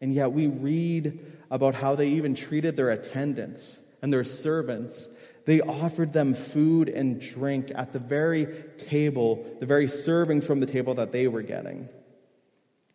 And 0.01 0.13
yet 0.13 0.31
we 0.31 0.47
read 0.47 1.19
about 1.51 1.75
how 1.75 1.95
they 1.95 2.09
even 2.09 2.35
treated 2.35 2.75
their 2.75 2.89
attendants 2.89 3.77
and 4.01 4.11
their 4.11 4.23
servants. 4.23 5.07
They 5.45 5.61
offered 5.61 6.13
them 6.13 6.33
food 6.33 6.89
and 6.89 7.19
drink 7.19 7.71
at 7.73 7.93
the 7.93 7.99
very 7.99 8.47
table, 8.77 9.45
the 9.59 9.65
very 9.65 9.87
servings 9.87 10.45
from 10.45 10.59
the 10.59 10.65
table 10.65 10.95
that 10.95 11.11
they 11.11 11.27
were 11.27 11.41
getting. 11.41 11.89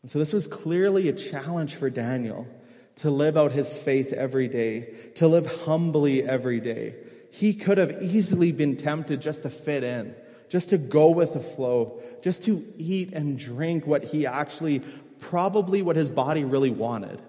And 0.02 0.11
so 0.11 0.18
this 0.18 0.33
was 0.33 0.46
clearly 0.46 1.09
a 1.09 1.12
challenge 1.12 1.76
for 1.76 1.88
Daniel 1.88 2.46
to 2.96 3.11
live 3.11 3.37
out 3.37 3.52
his 3.52 3.76
faith 3.76 4.12
every 4.12 4.48
day, 4.48 4.94
to 5.16 5.26
live 5.26 5.46
humbly 5.46 6.22
every 6.22 6.61
day. 6.61 6.94
He 7.30 7.54
could 7.54 7.78
have 7.78 8.02
easily 8.02 8.52
been 8.52 8.76
tempted 8.76 9.20
just 9.20 9.42
to 9.42 9.50
fit 9.50 9.83
in, 9.83 10.14
just 10.48 10.68
to 10.70 10.78
go 10.78 11.11
with 11.11 11.35
the 11.35 11.40
flow, 11.40 12.00
just 12.22 12.44
to 12.44 12.64
eat 12.78 13.12
and 13.12 13.38
drink 13.38 13.87
what 13.87 14.04
he 14.04 14.26
actually, 14.26 14.83
probably 15.18 15.83
what 15.83 15.96
his 15.96 16.11
body 16.11 16.44
really 16.44 16.70
wanted. 16.70 17.20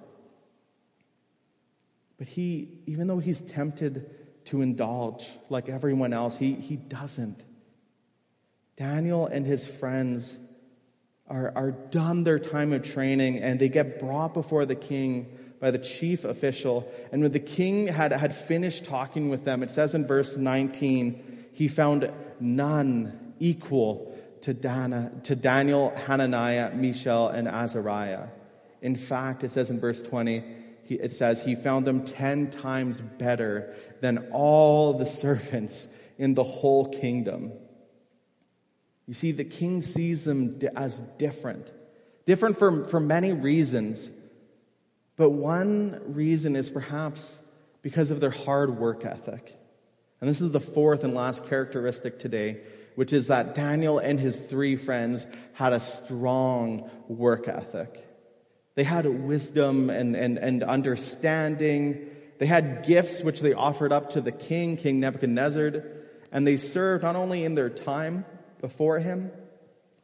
But 2.17 2.27
he, 2.27 2.69
even 2.85 3.07
though 3.07 3.19
he's 3.19 3.41
tempted 3.41 4.09
to 4.45 4.61
indulge 4.61 5.27
like 5.49 5.69
everyone 5.69 6.13
else, 6.13 6.37
he, 6.37 6.53
he 6.53 6.75
doesn't. 6.75 7.43
Daniel 8.77 9.25
and 9.25 9.45
his 9.45 9.65
friends 9.65 10.37
are, 11.27 11.51
are 11.55 11.71
done 11.71 12.23
their 12.23 12.39
time 12.39 12.73
of 12.73 12.83
training 12.83 13.39
and 13.39 13.59
they 13.59 13.69
get 13.69 13.99
brought 13.99 14.33
before 14.33 14.65
the 14.65 14.75
king 14.75 15.35
by 15.59 15.71
the 15.71 15.77
chief 15.77 16.23
official. 16.23 16.91
And 17.11 17.21
when 17.21 17.31
the 17.31 17.39
king 17.39 17.87
had, 17.87 18.11
had 18.11 18.35
finished 18.35 18.85
talking 18.85 19.29
with 19.29 19.45
them, 19.45 19.63
it 19.63 19.71
says 19.71 19.95
in 19.95 20.05
verse 20.05 20.35
19, 20.35 21.45
he 21.53 21.67
found 21.67 22.11
none 22.39 23.33
equal 23.39 24.15
to, 24.41 24.53
Dana, 24.53 25.11
to 25.23 25.35
Daniel, 25.35 25.93
Hananiah, 26.05 26.73
Mishael, 26.73 27.29
and 27.29 27.47
Azariah. 27.47 28.27
In 28.81 28.95
fact, 28.95 29.43
it 29.43 29.51
says 29.51 29.69
in 29.69 29.79
verse 29.79 30.01
20, 30.01 30.43
he, 30.83 30.95
it 30.95 31.13
says, 31.13 31.43
he 31.43 31.55
found 31.55 31.85
them 31.85 32.05
10 32.05 32.51
times 32.51 33.01
better 33.01 33.75
than 34.01 34.29
all 34.31 34.93
the 34.93 35.05
servants 35.05 35.87
in 36.17 36.35
the 36.35 36.43
whole 36.43 36.87
kingdom. 36.87 37.51
You 39.07 39.13
see, 39.13 39.31
the 39.31 39.43
king 39.43 39.81
sees 39.81 40.23
them 40.23 40.59
as 40.75 40.97
different. 41.17 41.71
Different 42.25 42.57
for, 42.57 42.85
for 42.85 42.99
many 42.99 43.33
reasons. 43.33 44.09
But 45.17 45.29
one 45.29 46.01
reason 46.07 46.55
is 46.55 46.69
perhaps 46.69 47.39
because 47.81 48.11
of 48.11 48.19
their 48.19 48.31
hard 48.31 48.77
work 48.77 49.05
ethic. 49.05 49.57
And 50.19 50.29
this 50.29 50.41
is 50.41 50.51
the 50.51 50.59
fourth 50.59 51.03
and 51.03 51.13
last 51.13 51.45
characteristic 51.45 52.19
today, 52.19 52.61
which 52.95 53.13
is 53.13 53.27
that 53.27 53.55
Daniel 53.55 53.99
and 53.99 54.19
his 54.19 54.41
three 54.41 54.75
friends 54.75 55.27
had 55.53 55.73
a 55.73 55.79
strong 55.79 56.89
work 57.07 57.47
ethic. 57.47 58.03
They 58.75 58.83
had 58.83 59.05
wisdom 59.05 59.89
and, 59.89 60.15
and, 60.15 60.37
and 60.37 60.63
understanding. 60.63 62.09
They 62.39 62.45
had 62.45 62.85
gifts 62.85 63.23
which 63.23 63.39
they 63.39 63.53
offered 63.53 63.93
up 63.93 64.11
to 64.11 64.21
the 64.21 64.31
king, 64.31 64.75
King 64.75 64.99
Nebuchadnezzar, 64.99 65.83
and 66.31 66.45
they 66.45 66.57
served 66.57 67.03
not 67.03 67.15
only 67.15 67.45
in 67.45 67.55
their 67.55 67.69
time 67.69 68.25
before 68.59 68.99
him, 68.99 69.31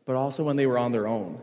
but 0.05 0.15
also 0.15 0.43
when 0.43 0.55
they 0.55 0.67
were 0.67 0.77
on 0.77 0.93
their 0.93 1.07
own. 1.07 1.41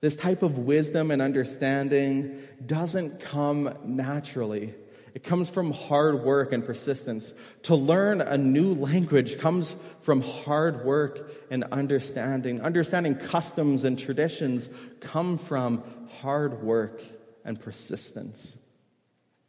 This 0.00 0.16
type 0.16 0.42
of 0.42 0.58
wisdom 0.58 1.10
and 1.10 1.20
understanding 1.20 2.40
doesn't 2.64 3.20
come 3.20 3.74
naturally. 3.84 4.74
It 5.14 5.24
comes 5.24 5.50
from 5.50 5.72
hard 5.72 6.24
work 6.24 6.52
and 6.52 6.64
persistence. 6.64 7.34
To 7.62 7.74
learn 7.74 8.20
a 8.20 8.38
new 8.38 8.74
language 8.74 9.38
comes 9.38 9.76
from 10.02 10.22
hard 10.22 10.84
work 10.84 11.32
and 11.50 11.64
understanding. 11.64 12.60
Understanding 12.60 13.16
customs 13.16 13.84
and 13.84 13.98
traditions 13.98 14.70
come 15.00 15.36
from 15.36 15.82
hard 16.20 16.62
work 16.62 17.02
and 17.44 17.60
persistence. 17.60 18.56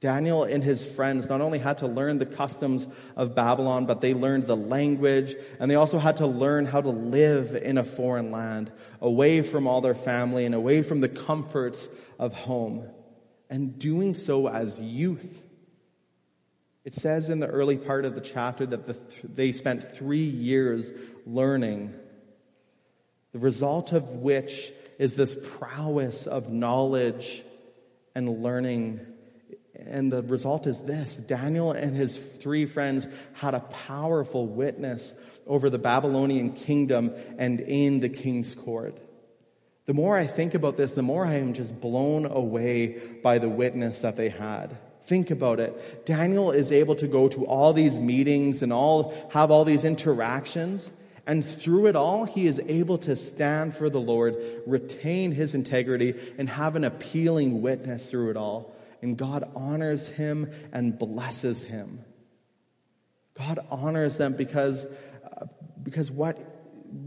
Daniel 0.02 0.44
and 0.44 0.64
his 0.64 0.84
friends 0.84 1.30
not 1.30 1.42
only 1.42 1.60
had 1.60 1.78
to 1.78 1.88
learn 1.88 2.18
the 2.18 2.26
customs 2.26 2.88
of 3.16 3.36
Babylon, 3.36 3.86
but 3.86 4.02
they 4.02 4.16
learned 4.16 4.48
the 4.48 4.56
language, 4.58 5.36
and 5.60 5.70
they 5.70 5.76
also 5.76 6.00
had 6.00 6.18
to 6.18 6.28
learn 6.28 6.66
how 6.66 6.82
to 6.82 6.90
live 6.90 7.56
in 7.56 7.78
a 7.78 7.84
foreign 7.84 8.32
land, 8.32 8.72
away 9.00 9.44
from 9.44 9.68
all 9.68 9.80
their 9.80 9.94
family 9.94 10.44
and 10.46 10.56
away 10.56 10.82
from 10.82 11.02
the 11.02 11.08
comforts 11.08 11.88
of 12.18 12.34
home. 12.34 12.90
And 13.48 13.78
doing 13.78 14.16
so 14.16 14.48
as 14.48 14.82
youth, 14.82 15.44
It 16.84 16.96
says 16.96 17.30
in 17.30 17.40
the 17.40 17.48
early 17.48 17.78
part 17.78 18.06
of 18.06 18.16
the 18.16 18.22
chapter 18.22 18.66
that 18.66 18.88
the 18.88 18.94
th- 18.96 19.22
they 19.24 19.52
spent 19.52 19.96
three 19.96 20.24
years 20.24 20.92
learning, 21.28 21.94
the 23.34 23.40
result 23.40 23.92
of 23.92 24.14
which 24.14 24.74
is 24.98 25.16
this 25.16 25.38
prowess 25.58 26.26
of 26.26 26.52
knowledge 26.52 27.44
and 28.16 28.42
learning. 28.42 29.00
And 29.76 30.12
the 30.12 30.24
result 30.24 30.68
is 30.68 30.82
this 30.82 31.16
Daniel 31.16 31.72
and 31.72 31.96
his 31.96 32.18
three 32.18 32.66
friends 32.66 33.08
had 33.34 33.54
a 33.54 33.60
powerful 33.60 34.46
witness 34.46 35.14
over 35.48 35.70
the 35.70 35.80
Babylonian 35.80 36.54
kingdom 36.54 37.12
and 37.38 37.60
in 37.60 38.00
the 38.00 38.10
king's 38.10 38.54
court. 38.54 38.98
The 39.86 39.94
more 39.94 40.18
I 40.18 40.28
think 40.28 40.54
about 40.54 40.78
this, 40.78 40.94
the 40.94 41.02
more 41.02 41.26
I 41.26 41.36
am 41.36 41.54
just 41.54 41.80
blown 41.82 42.26
away 42.26 43.00
by 43.24 43.40
the 43.40 43.50
witness 43.50 44.02
that 44.02 44.16
they 44.16 44.30
had. 44.30 44.78
Think 45.04 45.32
about 45.32 45.60
it. 45.60 46.06
Daniel 46.06 46.52
is 46.52 46.72
able 46.72 46.96
to 46.96 47.08
go 47.08 47.28
to 47.30 47.46
all 47.46 47.74
these 47.74 47.98
meetings 47.98 48.62
and 48.62 48.72
all 48.72 49.14
have 49.32 49.50
all 49.50 49.66
these 49.66 49.84
interactions. 49.84 50.92
And 51.26 51.44
through 51.44 51.88
it 51.88 51.96
all, 51.96 52.26
he 52.26 52.46
is 52.48 52.62
able 52.68 53.00
to 53.00 53.16
stand 53.16 53.76
for 53.76 53.90
the 53.90 54.00
Lord, 54.00 54.36
retain 54.68 55.32
his 55.32 55.56
integrity, 55.56 56.16
and 56.38 56.48
have 56.50 56.76
an 56.76 56.84
appealing 56.84 57.62
witness 57.62 58.10
through 58.10 58.32
it 58.32 58.38
all. 58.38 58.76
And 59.02 59.18
God 59.18 59.50
honors 59.56 60.08
him 60.08 60.52
and 60.72 60.98
blesses 60.98 61.64
him. 61.64 62.06
God 63.38 63.60
honors 63.70 64.18
them 64.18 64.34
because, 64.34 64.86
uh, 64.86 65.46
because 65.82 66.12
what 66.12 66.38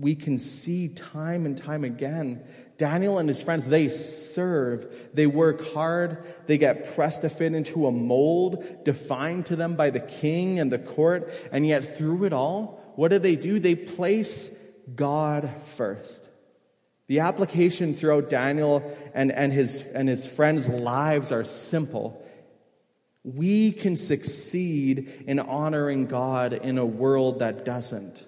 we 0.01 0.15
can 0.15 0.39
see 0.39 0.89
time 0.89 1.47
and 1.47 1.57
time 1.57 1.85
again 1.85 2.43
Daniel 2.77 3.19
and 3.19 3.29
his 3.29 3.41
friends, 3.41 3.69
they 3.69 3.89
serve, 3.89 4.93
they 5.15 5.27
work 5.27 5.65
hard, 5.73 6.25
they 6.47 6.59
get 6.59 6.95
pressed 6.95 7.23
to 7.23 7.29
fit 7.29 7.55
into 7.55 7.87
a 7.87 7.93
mold 7.93 8.85
defined 8.85 9.47
to 9.47 9.57
them 9.57 9.77
by 9.77 9.91
the 9.91 10.01
king 10.01 10.59
and 10.59 10.73
the 10.73 10.79
court, 10.79 11.33
and 11.53 11.67
yet 11.67 11.97
through 11.97 12.25
it 12.25 12.33
all, 12.33 12.93
what 12.97 13.09
do 13.09 13.19
they 13.19 13.37
do? 13.37 13.61
They 13.61 13.77
place 13.77 14.51
God 14.93 15.51
first. 15.77 16.29
The 17.07 17.21
application 17.21 17.95
throughout 17.95 18.31
Daniel 18.31 18.83
and, 19.15 19.31
and, 19.31 19.53
his, 19.53 19.83
and 19.87 20.09
his 20.09 20.27
friends' 20.27 20.69
lives 20.69 21.33
are 21.33 21.45
simple. 21.45 22.25
We 23.23 23.73
can 23.73 23.97
succeed 23.97 25.25
in 25.27 25.39
honoring 25.39 26.07
God 26.07 26.53
in 26.53 26.79
a 26.79 26.87
world 26.87 27.41
that 27.41 27.65
doesn't. 27.65 28.27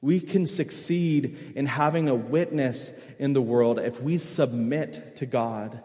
We 0.00 0.20
can 0.20 0.46
succeed 0.46 1.52
in 1.54 1.66
having 1.66 2.08
a 2.08 2.14
witness 2.14 2.90
in 3.18 3.34
the 3.34 3.42
world 3.42 3.78
if 3.78 4.02
we 4.02 4.18
submit 4.18 5.16
to 5.16 5.26
God. 5.26 5.80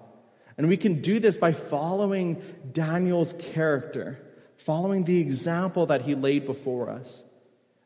And 0.58 0.68
we 0.68 0.78
can 0.78 1.02
do 1.02 1.20
this 1.20 1.38
by 1.38 1.52
following 1.52 2.42
Daniel's 2.72 3.34
character, 3.34 4.20
following 4.58 5.04
the 5.04 5.20
example 5.20 5.86
that 5.88 6.02
he 6.02 6.16
laid 6.16 6.48
before 6.48 6.90
us. 6.90 7.24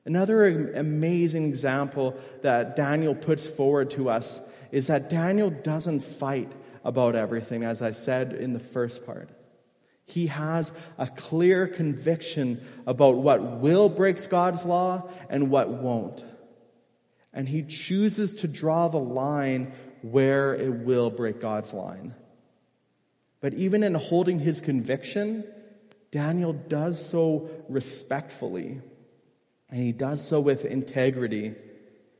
Another 0.06 0.74
amazing 0.74 1.48
example 1.48 2.18
that 2.42 2.76
Daniel 2.76 3.14
puts 3.14 3.46
forward 3.46 3.92
to 3.92 4.10
us 4.10 4.42
is 4.72 4.88
that 4.88 5.10
Daniel 5.10 5.50
doesn't 5.50 6.00
fight 6.02 6.52
about 6.84 7.16
everything, 7.16 7.64
as 7.64 7.82
I 7.82 7.92
said 7.92 8.34
in 8.34 8.54
the 8.54 8.60
first 8.60 9.06
part. 9.06 9.30
He 10.06 10.28
has 10.28 10.72
a 10.98 11.08
clear 11.08 11.68
conviction 11.68 12.66
about 12.88 13.18
what 13.18 13.60
will 13.60 13.90
break 13.90 14.28
God's 14.30 14.66
law 14.66 15.10
and 15.30 15.50
what 15.50 15.70
won't. 15.70 16.26
And 17.32 17.48
he 17.48 17.64
chooses 17.64 18.34
to 18.36 18.48
draw 18.48 18.88
the 18.88 19.00
line 19.00 19.72
where 20.02 20.54
it 20.54 20.70
will 20.70 21.10
break 21.10 21.40
God's 21.40 21.74
line. 21.74 22.16
But 23.40 23.54
even 23.54 23.84
in 23.84 23.94
holding 23.94 24.40
his 24.40 24.60
conviction, 24.60 25.46
Daniel 26.12 26.54
does 26.54 27.04
so 27.04 27.50
respectfully. 27.70 28.82
And 29.72 29.82
he 29.82 29.94
does 29.94 30.26
so 30.26 30.40
with 30.40 30.66
integrity. 30.66 31.56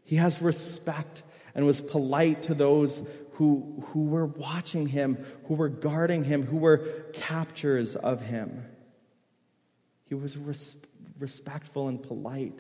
He 0.06 0.16
has 0.16 0.42
respect 0.42 1.24
and 1.54 1.66
was 1.66 1.82
polite 1.82 2.44
to 2.44 2.54
those 2.54 3.04
who, 3.34 3.84
who 3.88 4.06
were 4.06 4.26
watching 4.26 4.88
him, 4.88 5.18
who 5.48 5.56
were 5.56 5.70
guarding 5.70 6.24
him, 6.24 6.44
who 6.44 6.58
were 6.58 6.78
captors 7.14 7.96
of 7.96 8.22
him. 8.22 8.66
He 10.06 10.16
was 10.16 10.38
res- 10.38 10.78
respectful 11.20 11.88
and 11.88 12.02
polite, 12.02 12.60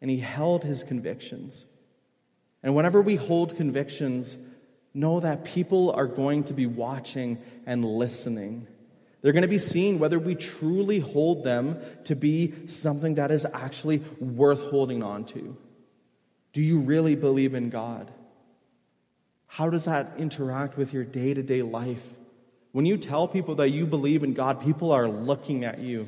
and 0.00 0.10
he 0.10 0.18
held 0.18 0.64
his 0.64 0.84
convictions. 0.84 1.66
And 2.62 2.74
whenever 2.74 3.00
we 3.00 3.16
hold 3.16 3.56
convictions, 3.56 4.36
know 4.92 5.20
that 5.20 5.44
people 5.44 5.90
are 5.92 6.06
going 6.06 6.44
to 6.44 6.54
be 6.54 6.66
watching 6.66 7.38
and 7.66 7.84
listening. 7.84 8.66
They're 9.24 9.32
going 9.32 9.40
to 9.40 9.48
be 9.48 9.56
seeing 9.56 9.98
whether 9.98 10.18
we 10.18 10.34
truly 10.34 10.98
hold 10.98 11.44
them 11.44 11.78
to 12.04 12.14
be 12.14 12.52
something 12.66 13.14
that 13.14 13.30
is 13.30 13.46
actually 13.46 14.02
worth 14.20 14.60
holding 14.60 15.02
on 15.02 15.24
to. 15.24 15.56
Do 16.52 16.60
you 16.60 16.80
really 16.80 17.14
believe 17.14 17.54
in 17.54 17.70
God? 17.70 18.10
How 19.46 19.70
does 19.70 19.86
that 19.86 20.12
interact 20.18 20.76
with 20.76 20.92
your 20.92 21.04
day 21.04 21.32
to 21.32 21.42
day 21.42 21.62
life? 21.62 22.06
When 22.72 22.84
you 22.84 22.98
tell 22.98 23.26
people 23.26 23.54
that 23.54 23.70
you 23.70 23.86
believe 23.86 24.24
in 24.24 24.34
God, 24.34 24.60
people 24.60 24.92
are 24.92 25.08
looking 25.08 25.64
at 25.64 25.78
you. 25.78 26.06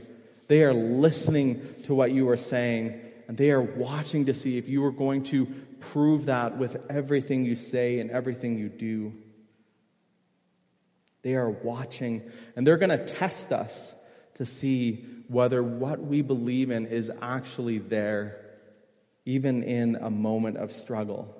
They 0.48 0.62
are 0.64 0.74
listening 0.74 1.66
to 1.84 1.94
what 1.94 2.12
you 2.12 2.28
are 2.28 2.36
saying, 2.36 3.00
and 3.28 3.36
they 3.38 3.50
are 3.50 3.62
watching 3.62 4.26
to 4.26 4.34
see 4.34 4.58
if 4.58 4.68
you 4.68 4.84
are 4.84 4.92
going 4.92 5.22
to 5.22 5.46
prove 5.80 6.26
that 6.26 6.58
with 6.58 6.84
everything 6.90 7.46
you 7.46 7.56
say 7.56 7.98
and 7.98 8.10
everything 8.10 8.58
you 8.58 8.68
do. 8.68 9.14
They 11.26 11.34
are 11.34 11.50
watching, 11.50 12.22
and 12.54 12.64
they're 12.64 12.76
going 12.76 12.96
to 12.96 13.04
test 13.04 13.52
us 13.52 13.92
to 14.34 14.46
see 14.46 15.04
whether 15.26 15.60
what 15.60 15.98
we 15.98 16.22
believe 16.22 16.70
in 16.70 16.86
is 16.86 17.10
actually 17.20 17.78
there, 17.78 18.40
even 19.24 19.64
in 19.64 19.96
a 19.96 20.08
moment 20.08 20.56
of 20.56 20.70
struggle. 20.70 21.36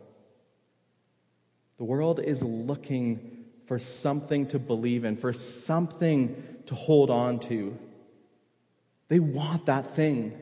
The 1.78 1.84
world 1.84 2.18
is 2.18 2.42
looking 2.42 3.44
for 3.68 3.78
something 3.78 4.48
to 4.48 4.58
believe 4.58 5.04
in, 5.04 5.16
for 5.16 5.32
something 5.32 6.42
to 6.66 6.74
hold 6.74 7.08
on 7.08 7.38
to. 7.42 7.78
They 9.06 9.20
want 9.20 9.66
that 9.66 9.94
thing. 9.94 10.36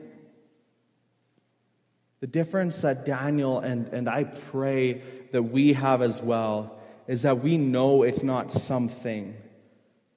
The 2.19 2.25
difference 2.25 2.81
that 2.81 3.05
Daniel 3.05 3.59
and, 3.59 3.89
and 3.89 4.09
I 4.09 4.23
pray 4.23 5.03
that 5.33 5.43
we 5.43 5.73
have 5.73 6.01
as 6.01 6.19
well 6.19 6.79
is 7.07 7.23
that 7.23 7.41
we 7.41 7.57
know 7.57 8.03
it's 8.03 8.23
not 8.23 8.51
something, 8.51 9.35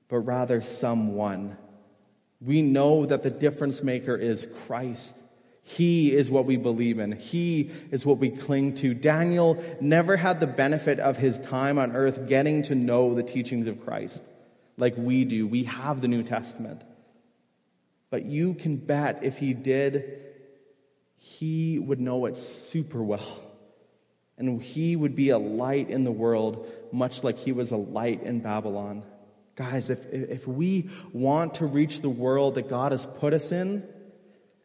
but 0.09 0.19
rather 0.19 0.63
someone. 0.63 1.57
We 2.41 2.63
know 2.63 3.07
that 3.07 3.23
the 3.23 3.31
difference 3.31 3.83
maker 3.83 4.17
is 4.17 4.47
Christ. 4.67 5.17
He 5.63 6.15
is 6.15 6.31
what 6.31 6.47
we 6.47 6.57
believe 6.57 6.99
in. 6.99 7.13
He 7.13 7.71
is 7.91 8.07
what 8.07 8.19
we 8.19 8.31
cling 8.31 8.77
to. 8.77 8.95
Daniel 8.95 9.63
never 9.81 10.17
had 10.17 10.41
the 10.41 10.47
benefit 10.47 10.99
of 10.99 11.19
his 11.19 11.39
time 11.39 11.79
on 11.79 11.95
earth 11.95 12.27
getting 12.27 12.63
to 12.63 12.75
know 12.75 13.15
the 13.15 13.23
teachings 13.23 13.67
of 13.67 13.85
Christ 13.85 14.25
like 14.79 14.95
we 14.97 15.25
do. 15.25 15.47
We 15.47 15.65
have 15.65 16.01
the 16.01 16.09
New 16.09 16.23
Testament. 16.23 16.83
But 18.11 18.25
you 18.25 18.55
can 18.55 18.77
bet 18.77 19.19
if 19.23 19.39
he 19.39 19.53
did, 19.53 20.23
he 21.17 21.79
would 21.79 22.01
know 22.01 22.25
it 22.27 22.39
super 22.39 23.03
well. 23.03 23.43
And 24.39 24.63
he 24.63 24.95
would 24.95 25.17
be 25.17 25.31
a 25.31 25.39
light 25.39 25.91
in 25.91 26.05
the 26.05 26.13
world, 26.13 26.71
much 26.93 27.25
like 27.25 27.39
he 27.39 27.53
was 27.53 27.73
a 27.73 27.77
light 27.77 28.23
in 28.23 28.41
Babylon. 28.41 29.03
Guys, 29.57 29.91
if, 29.91 29.99
if 30.13 30.47
we 30.47 30.89
want 31.13 31.55
to 31.55 31.67
reach 31.67 32.01
the 32.01 32.09
world 32.09 32.55
that 32.55 32.69
God 32.69 32.93
has 32.93 33.05
put 33.05 33.33
us 33.33 33.51
in, 33.51 33.83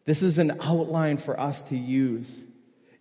this 0.05 0.21
is 0.21 0.37
an 0.37 0.59
outline 0.61 1.17
for 1.17 1.39
us 1.39 1.63
to 1.63 1.77
use 1.77 2.41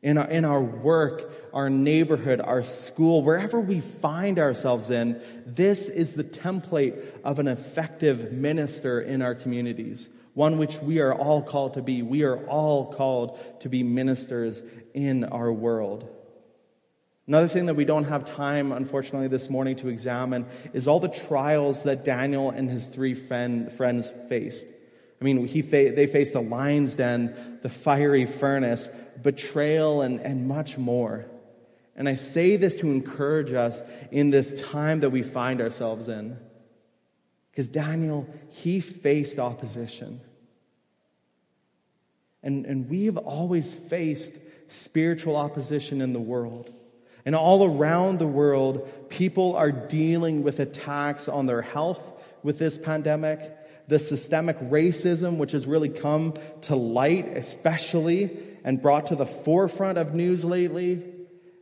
in 0.03 0.19
our, 0.19 0.29
in 0.29 0.45
our 0.45 0.63
work, 0.63 1.33
our 1.55 1.71
neighborhood, 1.71 2.41
our 2.41 2.65
school, 2.65 3.23
wherever 3.23 3.61
we 3.61 3.81
find 3.81 4.39
ourselves 4.39 4.91
in. 4.91 5.21
This 5.47 5.89
is 5.89 6.15
the 6.15 6.25
template 6.25 7.05
of 7.23 7.39
an 7.39 7.49
effective 7.49 8.33
minister 8.33 9.01
in 9.01 9.23
our 9.23 9.35
communities, 9.35 10.09
one 10.35 10.59
which 10.59 10.81
we 10.81 11.01
are 11.01 11.15
all 11.15 11.43
called 11.43 11.75
to 11.75 11.83
be. 11.83 12.03
We 12.03 12.25
are 12.25 12.39
all 12.47 12.93
called 12.93 13.39
to 13.61 13.69
be 13.69 13.83
ministers 13.83 14.63
in 14.93 15.25
our 15.25 15.53
world. 15.53 16.09
Another 17.27 17.47
thing 17.47 17.67
that 17.67 17.75
we 17.75 17.85
don't 17.85 18.05
have 18.05 18.25
time, 18.25 18.73
unfortunately, 18.73 19.29
this 19.29 19.49
morning 19.49 19.77
to 19.77 19.89
examine 19.89 20.45
is 20.73 20.89
all 20.89 20.99
the 20.99 21.09
trials 21.09 21.85
that 21.85 22.05
Daniel 22.05 22.51
and 22.51 22.69
his 22.69 22.87
three 22.87 23.15
friend, 23.15 23.73
friends 23.73 24.13
faced. 24.29 24.67
I 25.21 25.25
mean, 25.25 25.47
he 25.47 25.61
they 25.61 26.09
faced 26.09 26.33
the 26.33 26.41
lion's 26.41 26.97
den, 26.97 27.61
the 27.63 27.69
fiery 27.69 28.27
furnace, 28.27 28.91
betrayal, 29.23 30.03
and, 30.03 30.21
and 30.21 30.49
much 30.49 30.77
more. 30.77 31.27
And 31.95 32.09
I 32.09 32.15
say 32.15 32.57
this 32.57 32.75
to 32.77 32.91
encourage 32.91 33.53
us 33.53 33.83
in 34.11 34.31
this 34.31 34.61
time 34.63 35.01
that 35.01 35.11
we 35.11 35.23
find 35.23 35.61
ourselves 35.61 36.09
in. 36.09 36.37
Because 37.53 37.69
Daniel, 37.69 38.29
he 38.49 38.81
faced 38.81 39.39
opposition. 39.39 40.21
And, 42.43 42.67
and 42.67 42.91
we've 42.91 43.19
always 43.19 43.73
faced 43.73 44.33
spiritual 44.69 45.37
opposition 45.37 46.01
in 46.01 46.13
the 46.15 46.21
world. 46.21 46.73
And 47.25 47.35
all 47.35 47.65
around 47.65 48.19
the 48.19 48.27
world, 48.27 48.89
people 49.09 49.55
are 49.57 49.71
dealing 49.71 50.43
with 50.43 50.61
attacks 50.61 51.29
on 51.29 51.47
their 51.47 51.63
health 51.63 52.01
with 52.43 52.59
this 52.59 52.79
pandemic, 52.79 53.57
the 53.89 53.99
systemic 53.99 54.59
racism 54.59 55.37
which 55.37 55.53
has 55.53 55.67
really 55.67 55.89
come 55.89 56.35
to 56.63 56.77
light, 56.77 57.29
especially 57.37 58.37
and 58.65 58.83
brought 58.83 59.09
to 59.09 59.17
the 59.17 59.27
forefront 59.27 59.99
of 59.99 60.15
news 60.15 60.45
lately, 60.45 61.03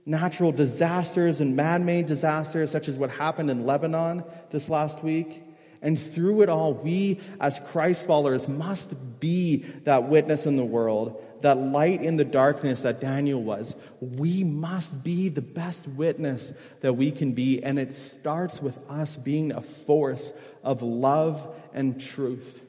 natural 0.07 0.53
disasters 0.53 1.40
and 1.40 1.57
man 1.57 1.85
made 1.85 2.07
disasters, 2.07 2.70
such 2.70 2.88
as 2.88 2.99
what 2.99 3.11
happened 3.11 3.51
in 3.51 3.66
Lebanon 3.66 4.25
this 4.51 4.68
last 4.68 5.03
week. 5.03 5.42
And 5.82 5.98
through 5.98 6.42
it 6.42 6.48
all, 6.48 6.74
we 6.74 7.20
as 7.40 7.60
Christ 7.66 8.06
followers 8.06 8.48
must 8.48 9.20
be 9.20 9.64
that 9.84 10.08
witness 10.08 10.46
in 10.46 10.56
the 10.56 10.64
world, 10.64 11.22
that 11.40 11.56
light 11.56 12.02
in 12.02 12.16
the 12.16 12.24
darkness 12.24 12.82
that 12.82 13.00
Daniel 13.00 13.42
was. 13.42 13.76
We 14.00 14.44
must 14.44 15.02
be 15.02 15.30
the 15.30 15.40
best 15.40 15.88
witness 15.88 16.52
that 16.80 16.94
we 16.94 17.10
can 17.10 17.32
be. 17.32 17.62
And 17.62 17.78
it 17.78 17.94
starts 17.94 18.60
with 18.60 18.78
us 18.90 19.16
being 19.16 19.56
a 19.56 19.62
force 19.62 20.32
of 20.62 20.82
love 20.82 21.54
and 21.72 22.00
truth. 22.00 22.66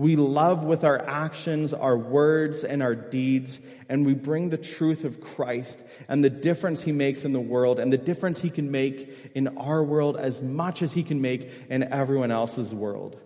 We 0.00 0.16
love 0.16 0.64
with 0.64 0.82
our 0.82 0.98
actions, 0.98 1.74
our 1.74 1.98
words, 1.98 2.64
and 2.64 2.82
our 2.82 2.94
deeds, 2.94 3.60
and 3.86 4.06
we 4.06 4.14
bring 4.14 4.48
the 4.48 4.56
truth 4.56 5.04
of 5.04 5.20
Christ 5.20 5.78
and 6.08 6.24
the 6.24 6.30
difference 6.30 6.80
he 6.80 6.90
makes 6.90 7.26
in 7.26 7.34
the 7.34 7.38
world 7.38 7.78
and 7.78 7.92
the 7.92 7.98
difference 7.98 8.40
he 8.40 8.48
can 8.48 8.70
make 8.70 9.14
in 9.34 9.58
our 9.58 9.84
world 9.84 10.16
as 10.16 10.40
much 10.40 10.80
as 10.80 10.94
he 10.94 11.02
can 11.02 11.20
make 11.20 11.50
in 11.68 11.82
everyone 11.82 12.30
else's 12.30 12.74
world. 12.74 13.20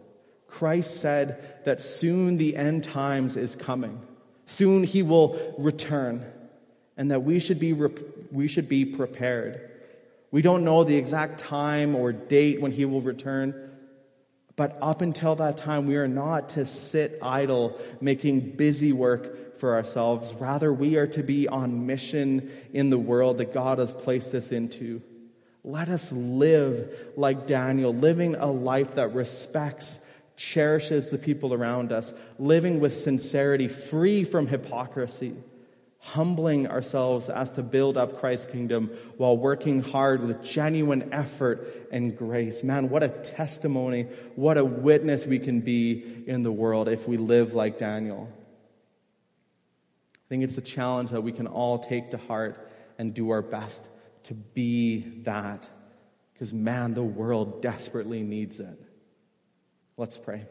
Christ 0.48 0.96
said 1.00 1.64
that 1.64 1.80
soon 1.80 2.38
the 2.38 2.56
end 2.56 2.82
times 2.82 3.36
is 3.36 3.54
coming. 3.54 4.00
Soon 4.46 4.82
he 4.82 5.04
will 5.04 5.54
return, 5.56 6.24
and 6.96 7.12
that 7.12 7.22
we 7.22 7.38
should 7.38 7.60
be, 7.60 7.72
we 7.72 8.48
should 8.48 8.68
be 8.68 8.84
prepared. 8.84 9.70
We 10.32 10.42
don't 10.42 10.64
know 10.64 10.82
the 10.82 10.96
exact 10.96 11.38
time 11.38 11.94
or 11.94 12.12
date 12.12 12.60
when 12.60 12.72
he 12.72 12.84
will 12.84 13.00
return. 13.00 13.70
But 14.56 14.78
up 14.80 15.00
until 15.00 15.34
that 15.36 15.56
time, 15.56 15.86
we 15.86 15.96
are 15.96 16.08
not 16.08 16.50
to 16.50 16.64
sit 16.64 17.18
idle, 17.20 17.78
making 18.00 18.52
busy 18.56 18.92
work 18.92 19.58
for 19.58 19.74
ourselves. 19.74 20.32
Rather, 20.34 20.72
we 20.72 20.96
are 20.96 21.08
to 21.08 21.22
be 21.22 21.48
on 21.48 21.86
mission 21.86 22.50
in 22.72 22.90
the 22.90 22.98
world 22.98 23.38
that 23.38 23.52
God 23.52 23.78
has 23.78 23.92
placed 23.92 24.32
us 24.34 24.52
into. 24.52 25.02
Let 25.64 25.88
us 25.88 26.12
live 26.12 26.94
like 27.16 27.46
Daniel, 27.46 27.92
living 27.92 28.36
a 28.36 28.50
life 28.50 28.94
that 28.96 29.14
respects, 29.14 29.98
cherishes 30.36 31.10
the 31.10 31.18
people 31.18 31.54
around 31.54 31.90
us, 31.90 32.12
living 32.38 32.80
with 32.80 32.94
sincerity, 32.94 33.68
free 33.68 34.24
from 34.24 34.46
hypocrisy 34.46 35.34
humbling 36.04 36.66
ourselves 36.66 37.30
as 37.30 37.50
to 37.50 37.62
build 37.62 37.96
up 37.96 38.18
Christ's 38.20 38.46
kingdom 38.46 38.90
while 39.16 39.38
working 39.38 39.80
hard 39.80 40.20
with 40.20 40.44
genuine 40.44 41.08
effort 41.14 41.88
and 41.90 42.14
grace. 42.14 42.62
Man, 42.62 42.90
what 42.90 43.02
a 43.02 43.08
testimony, 43.08 44.02
what 44.36 44.58
a 44.58 44.64
witness 44.64 45.26
we 45.26 45.38
can 45.38 45.60
be 45.60 46.22
in 46.26 46.42
the 46.42 46.52
world 46.52 46.88
if 46.88 47.08
we 47.08 47.16
live 47.16 47.54
like 47.54 47.78
Daniel. 47.78 48.30
I 50.14 50.28
think 50.28 50.44
it's 50.44 50.58
a 50.58 50.62
challenge 50.62 51.10
that 51.10 51.22
we 51.22 51.32
can 51.32 51.46
all 51.46 51.78
take 51.78 52.10
to 52.10 52.18
heart 52.18 52.70
and 52.98 53.14
do 53.14 53.30
our 53.30 53.42
best 53.42 53.82
to 54.24 54.34
be 54.34 55.00
that. 55.22 55.68
Because, 56.34 56.52
man, 56.52 56.92
the 56.92 57.02
world 57.02 57.62
desperately 57.62 58.22
needs 58.22 58.60
it. 58.60 58.78
Let's 59.96 60.18
pray. 60.18 60.44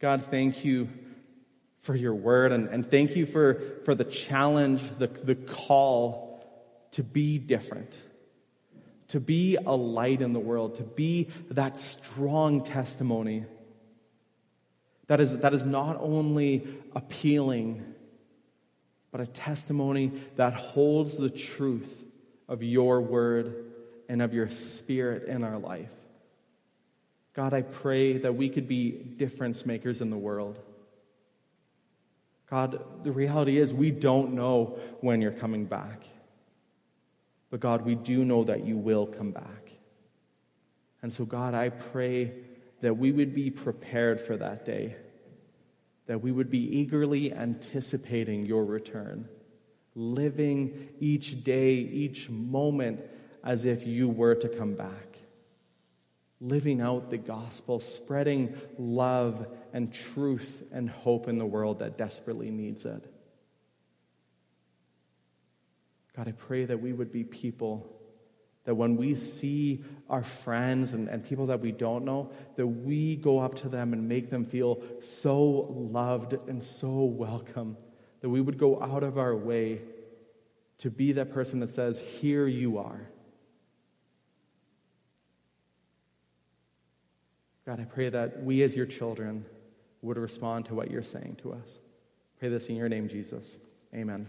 God, 0.00 0.22
thank 0.22 0.64
you 0.64 0.88
for 1.80 1.94
your 1.94 2.14
word. 2.14 2.52
And, 2.52 2.68
and 2.68 2.88
thank 2.88 3.16
you 3.16 3.26
for, 3.26 3.60
for 3.84 3.94
the 3.94 4.04
challenge, 4.04 4.82
the, 4.98 5.06
the 5.06 5.34
call 5.34 6.26
to 6.92 7.02
be 7.02 7.38
different, 7.38 8.06
to 9.08 9.20
be 9.20 9.56
a 9.56 9.74
light 9.74 10.20
in 10.20 10.32
the 10.32 10.40
world, 10.40 10.76
to 10.76 10.82
be 10.82 11.28
that 11.50 11.78
strong 11.78 12.62
testimony 12.62 13.44
that 15.08 15.20
is, 15.20 15.38
that 15.38 15.54
is 15.54 15.64
not 15.64 15.96
only 16.00 16.66
appealing, 16.94 17.94
but 19.10 19.20
a 19.20 19.26
testimony 19.26 20.12
that 20.36 20.52
holds 20.52 21.16
the 21.16 21.30
truth 21.30 22.04
of 22.46 22.62
your 22.62 23.00
word 23.00 23.72
and 24.08 24.22
of 24.22 24.32
your 24.32 24.48
spirit 24.50 25.24
in 25.24 25.44
our 25.44 25.58
life. 25.58 25.94
God, 27.32 27.54
I 27.54 27.62
pray 27.62 28.18
that 28.18 28.34
we 28.34 28.48
could 28.48 28.68
be 28.68 28.90
difference 28.90 29.64
makers 29.64 30.00
in 30.00 30.10
the 30.10 30.16
world. 30.16 30.58
God, 32.50 33.02
the 33.02 33.12
reality 33.12 33.58
is 33.58 33.72
we 33.72 33.90
don't 33.90 34.32
know 34.32 34.78
when 35.00 35.20
you're 35.20 35.32
coming 35.32 35.66
back. 35.66 36.04
But 37.50 37.60
God, 37.60 37.84
we 37.84 37.94
do 37.94 38.24
know 38.24 38.44
that 38.44 38.64
you 38.64 38.76
will 38.76 39.06
come 39.06 39.32
back. 39.32 39.72
And 41.02 41.12
so, 41.12 41.24
God, 41.24 41.54
I 41.54 41.68
pray 41.68 42.32
that 42.80 42.96
we 42.96 43.12
would 43.12 43.34
be 43.34 43.50
prepared 43.50 44.20
for 44.20 44.36
that 44.36 44.64
day, 44.64 44.96
that 46.06 46.22
we 46.22 46.32
would 46.32 46.50
be 46.50 46.78
eagerly 46.78 47.32
anticipating 47.32 48.46
your 48.46 48.64
return, 48.64 49.28
living 49.94 50.88
each 51.00 51.44
day, 51.44 51.74
each 51.74 52.30
moment 52.30 53.00
as 53.44 53.64
if 53.64 53.86
you 53.86 54.08
were 54.08 54.34
to 54.34 54.48
come 54.48 54.74
back 54.74 55.17
living 56.40 56.80
out 56.80 57.10
the 57.10 57.18
gospel, 57.18 57.80
spreading 57.80 58.56
love 58.78 59.46
and 59.72 59.92
truth 59.92 60.62
and 60.72 60.88
hope 60.88 61.28
in 61.28 61.38
the 61.38 61.46
world 61.46 61.80
that 61.80 61.98
desperately 61.98 62.50
needs 62.50 62.84
it. 62.84 63.12
God, 66.16 66.28
I 66.28 66.32
pray 66.32 66.64
that 66.64 66.80
we 66.80 66.92
would 66.92 67.12
be 67.12 67.24
people 67.24 67.98
that 68.68 68.74
when 68.74 68.96
we 68.96 69.14
see 69.14 69.82
our 70.10 70.22
friends 70.22 70.92
and, 70.92 71.08
and 71.08 71.24
people 71.24 71.46
that 71.46 71.60
we 71.60 71.72
don't 71.72 72.04
know, 72.04 72.30
that 72.56 72.66
we 72.66 73.16
go 73.16 73.38
up 73.38 73.54
to 73.54 73.68
them 73.68 73.94
and 73.94 74.06
make 74.06 74.28
them 74.28 74.44
feel 74.44 74.82
so 75.00 75.40
loved 75.70 76.34
and 76.48 76.62
so 76.62 77.04
welcome, 77.04 77.78
that 78.20 78.28
we 78.28 78.42
would 78.42 78.58
go 78.58 78.78
out 78.82 79.02
of 79.02 79.16
our 79.16 79.34
way 79.34 79.80
to 80.76 80.90
be 80.90 81.12
that 81.12 81.32
person 81.32 81.60
that 81.60 81.70
says, 81.70 81.98
Here 81.98 82.46
you 82.46 82.76
are. 82.76 83.08
God, 87.68 87.80
I 87.80 87.84
pray 87.84 88.08
that 88.08 88.42
we 88.42 88.62
as 88.62 88.74
your 88.74 88.86
children 88.86 89.44
would 90.00 90.16
respond 90.16 90.64
to 90.64 90.74
what 90.74 90.90
you're 90.90 91.02
saying 91.02 91.36
to 91.42 91.52
us. 91.52 91.80
Pray 92.40 92.48
this 92.48 92.68
in 92.68 92.76
your 92.76 92.88
name, 92.88 93.10
Jesus. 93.10 93.58
Amen. 93.94 94.26